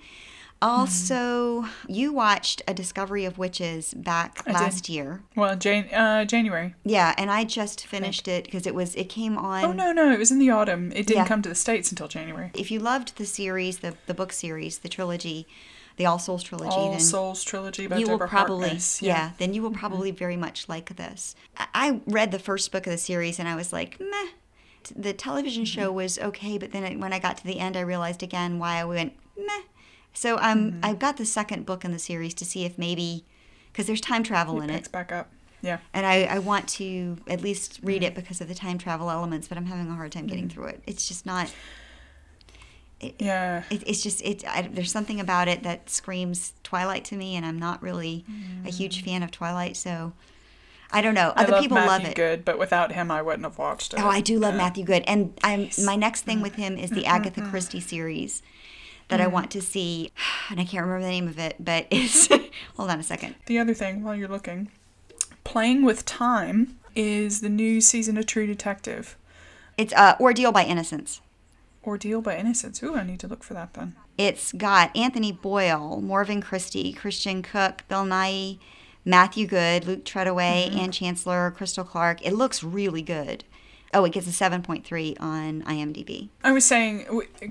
[0.63, 4.55] Also, you watched A Discovery of Witches back did.
[4.55, 5.21] last year.
[5.35, 6.77] well, Jan- uh, January.
[6.85, 9.65] Yeah, and I just finished it because it was it came oh, on.
[9.65, 10.93] Oh no, no, it was in the autumn.
[10.93, 11.27] It didn't Yeah.
[11.27, 12.53] come to the states until January.
[12.55, 15.49] If you loved the series, the the book series, the trilogy,
[15.97, 19.03] the All Souls trilogy, All then Souls trilogy by you will Deborah probably Harkness.
[19.03, 19.33] yeah.
[19.39, 19.79] then you will mm-hmm.
[19.79, 23.55] probably very much like this I- read the first book of the series and i
[23.55, 24.29] was like meh
[24.95, 25.97] the television show mm-hmm.
[25.97, 28.85] was okay but then when i got to the end i realized again why i
[28.85, 29.63] went meh
[30.13, 33.25] so um, i've got the second book in the series to see if maybe
[33.71, 35.31] because there's time travel in Picks it back up.
[35.63, 35.79] Yeah.
[35.95, 39.47] and I, I want to at least read it because of the time travel elements
[39.49, 41.53] but i'm having a hard time getting through it it's just not
[43.19, 43.65] Yeah.
[43.71, 44.45] it, it's just it.
[44.47, 48.25] I, there's something about it that screams Twilight to me, and I'm not really
[48.67, 49.77] a huge fan of Twilight.
[49.77, 50.13] So
[50.91, 51.31] I don't know.
[51.37, 51.43] Mm.
[51.43, 52.15] Other love people Matthew love it.
[52.17, 54.01] Good, but without him, I wouldn't have watched it.
[54.01, 54.59] Oh, I do love Yeah.
[54.59, 58.43] Matthew Goode, and I'm my next thing with him is Mm-hmm, the Agatha Christie series
[59.09, 59.25] that Mm.
[59.25, 60.11] I want to see,
[60.51, 62.29] and I can't remember the name of it, but it's
[62.77, 63.35] hold on a second.
[63.47, 64.71] The other thing, while you're looking,
[65.45, 69.17] Playing with Time is the new season of True Detective.
[69.77, 71.21] It's uh, Ordeal by Innocence.
[71.85, 72.83] Ordeal by Innocence.
[72.83, 73.95] Ooh, I need to look for that then.
[74.19, 78.59] It's got Anthony Boyle, Morven Christie, Christian Cooke, Bill Nighy,
[79.05, 82.25] Matthew Goode, Luke Treadaway, Ann Chancellor, Crystal Clarke.
[82.25, 83.45] It looks really good.
[83.95, 86.29] Oh, it gets a 7.3 on IMDb.
[86.43, 87.07] I was saying,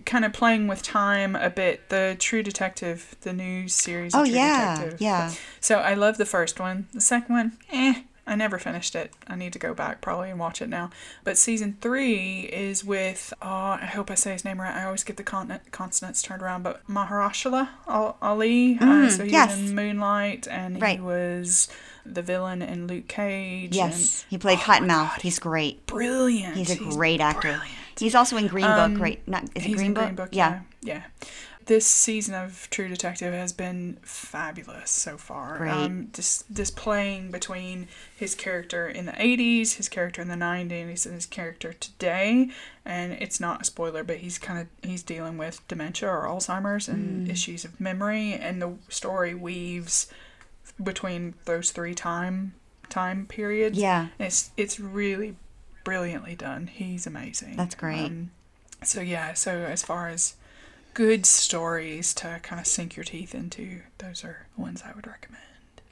[0.05, 1.89] kind of playing with time a bit.
[1.89, 4.13] The True Detective, the new series.
[4.15, 5.01] Of Oh, True yeah, Detective.
[5.01, 5.33] yeah.
[5.59, 6.87] So I love the first one.
[6.93, 8.01] The second one, eh.
[8.31, 9.11] I never finished it.
[9.27, 10.89] I need to go back probably and watch it now.
[11.25, 13.47] But season three is with, oh,
[13.81, 14.73] I hope I say his name right.
[14.73, 16.63] I always get the con- consonants turned around.
[16.63, 18.77] But Mahershala Al- Ali.
[18.79, 19.51] uh, so he Mm, yes.
[19.59, 21.67] was in Moonlight and he was
[22.05, 23.75] the villain in Luke Cage.
[23.75, 25.21] Yes, and- he played oh Cottonmouth.
[25.21, 25.85] he's great.
[25.85, 26.55] brilliant.
[26.55, 27.41] He's a great actor.
[27.49, 27.67] brilliant.
[27.99, 29.27] He's also in Green Um, Book, right?
[29.27, 30.03] Not is it He's Green in Book?
[30.05, 30.29] Green Book.
[30.31, 30.61] yeah.
[30.81, 31.27] yeah, yeah.
[31.65, 35.57] This season of True Detective has been fabulous so far.
[35.57, 35.71] Great.
[35.71, 41.13] Um, dis- displaying between his character in the '80s, his character in the '90s, and
[41.15, 42.49] his character today.
[42.83, 46.87] And it's not a spoiler, but he's kind of he's dealing with dementia or Alzheimer's
[46.87, 47.31] and Mm.
[47.31, 50.07] issues of memory, and the story weaves
[50.81, 52.53] between those three time
[52.89, 53.77] time periods.
[53.77, 54.07] Yeah.
[54.19, 55.35] It's it's really
[55.83, 56.67] brilliantly done.
[56.67, 57.55] He's amazing.
[57.55, 58.05] That's great.
[58.05, 58.31] Um,
[58.83, 60.35] so yeah, so as far as
[60.93, 65.07] good stories to kind of sink your teeth into, those are the ones I would
[65.07, 65.43] recommend.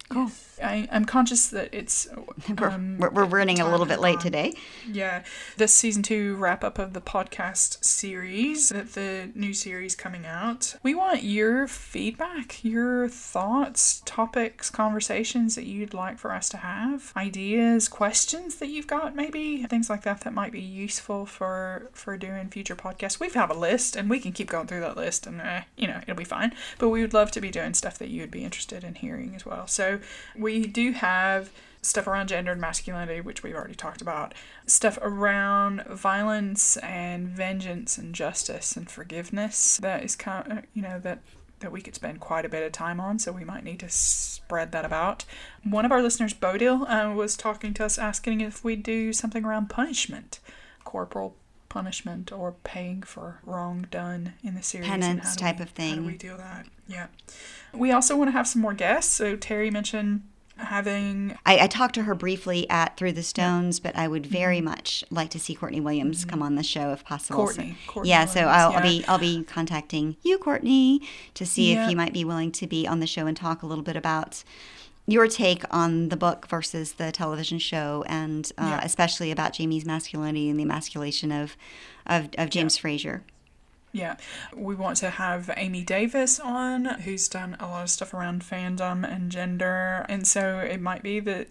[0.10, 0.32] Cool.
[0.62, 2.08] I, I'm conscious that it's
[2.60, 4.54] We're, um, we're, we're running a little bit late today.
[4.92, 5.24] yeah,
[5.58, 10.76] this season two wrap up of the podcast series, that the new series coming out.
[10.84, 17.14] We want your feedback, your thoughts, topics, conversations that you'd like for us to have,
[17.16, 22.18] ideas, questions that you've got, maybe things like that that might be useful for for
[22.18, 23.20] doing future podcasts.
[23.20, 25.88] We have a list, and we can keep going through that list, and eh, you
[25.88, 26.54] know it'll be fine.
[26.78, 29.36] But we would love to be doing stuff that you would be interested in hearing
[29.36, 29.68] as well.
[29.68, 29.99] So
[30.36, 31.52] we do have
[31.82, 34.34] stuff around gender and masculinity, which we've already talked about,
[34.66, 39.78] stuff around violence and vengeance and justice and forgiveness.
[39.82, 41.20] That is kind of, you know, that
[41.60, 43.90] that we could spend quite a bit of time on, so we might need to
[43.90, 45.26] spread that about.
[45.64, 49.44] One of our listeners, Bodil, uh, was talking to us asking if we'd do something
[49.44, 50.40] around punishment,
[50.86, 51.36] corporal
[51.70, 54.90] punishment, or paying for wrong done in the series.
[54.90, 56.06] and Penance type we- of How do thing.
[56.06, 56.66] we do that?
[56.88, 57.08] Yeah.
[57.74, 59.14] We also want to have some more guests.
[59.14, 60.24] So Terry mentioned
[60.58, 64.58] having I, I talked to her briefly at Through the Stones, but I would very
[64.58, 64.66] mm-hmm.
[64.66, 66.30] much like to see Courtney Williams mm-hmm.
[66.30, 67.48] come on the show if possible.
[67.48, 67.78] So- Courtney.
[67.88, 71.02] Courtney yeah, so I'll, I'll be I'll be contacting you, Courtney,
[71.36, 71.86] to see Yeah.
[71.86, 73.96] if you might be willing to be on the show and talk a little bit
[73.96, 74.44] about
[75.12, 78.82] your take on the book versus the television show, and uh, Yeah.
[78.84, 81.56] especially about Jamie's masculinity and the emasculation of
[82.06, 83.24] of, of James Fraser.
[83.92, 84.18] Yeah,
[84.56, 89.04] we want to have Amy Davis on, who's done a lot of stuff around fandom
[89.04, 91.48] and gender, and so it might be that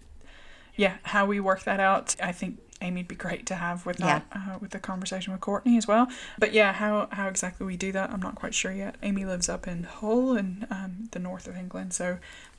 [0.76, 4.24] yeah, how we work that out, I think Amy'd be great to have with that
[4.30, 6.06] uh, with the conversation with Courtney as well.
[6.38, 8.94] But yeah, how how exactly we do that, I'm not quite sure yet.
[9.02, 12.18] Amy lives up in Hull in um, the north of England, so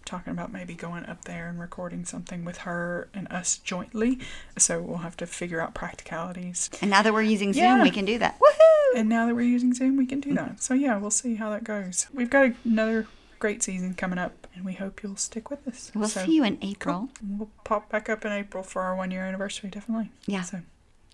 [0.09, 4.17] talking about maybe going up there and recording something with her and us jointly.
[4.57, 6.69] So we'll have to figure out practicalities.
[6.81, 7.83] And now that we're using Zoom, Yeah.
[7.83, 8.39] we can do that.
[8.39, 8.97] Woohoo!
[8.99, 10.37] And now that we're using Zoom, we can do mm-hmm.
[10.47, 10.63] that.
[10.63, 12.07] So yeah, we'll see how that goes.
[12.13, 13.05] We've got another
[13.37, 15.91] great season coming up, and we hope you'll stick with us.
[15.95, 17.09] We'll So, see you in April.
[17.19, 17.29] Cool.
[17.37, 20.11] We'll pop back up in April for our one year anniversary, definitely.
[20.25, 20.41] Yeah.
[20.41, 20.61] So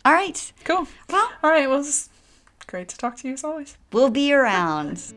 [0.05, 0.51] All right.
[0.63, 0.87] cool.
[1.09, 1.69] Well, All right.
[1.69, 2.09] Well, it's
[2.65, 3.77] great to talk to you as always.
[3.91, 5.13] we'll be around.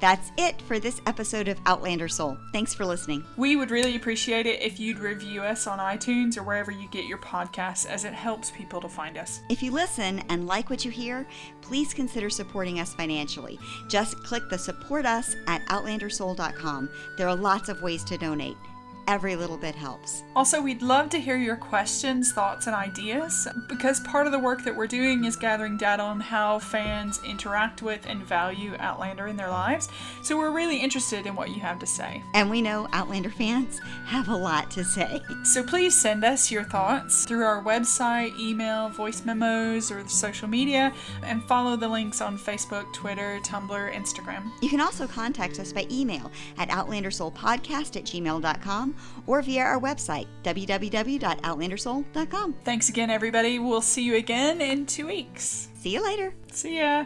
[0.00, 2.36] That's it for this episode of Outlander Soul.
[2.52, 3.24] Thanks for listening.
[3.36, 7.06] We would really appreciate it if you'd review us on iTunes or wherever you get
[7.06, 9.40] your podcasts, as it helps people to find us.
[9.48, 11.26] If you listen and like what you hear,
[11.60, 13.58] please consider supporting us financially.
[13.88, 16.90] Just click the support us at outlandersoul.com.
[17.16, 18.56] There are lots of ways to donate.
[19.06, 20.22] Every little bit helps.
[20.34, 24.64] Also, we'd love to hear your questions, thoughts, and ideas because part of the work
[24.64, 29.36] that we're doing is gathering data on how fans interact with and value Outlander in
[29.36, 29.88] their lives.
[30.22, 32.22] So, we're really interested in what you have to say.
[32.32, 35.20] And we know Outlander fans have a lot to say.
[35.44, 40.92] So, please send us your thoughts through our website, email, voice memos, or social media,
[41.22, 44.50] and follow the links on Facebook, Twitter, Tumblr, Instagram.
[44.62, 48.93] You can also contact us by email at outlandersoulpodcast at gmail.com
[49.26, 52.54] or via our website, www.outlandersoul.com.
[52.64, 53.58] Thanks again, everybody.
[53.58, 55.68] We'll see you again in two weeks.
[55.74, 56.34] See you later.
[56.50, 57.04] See ya.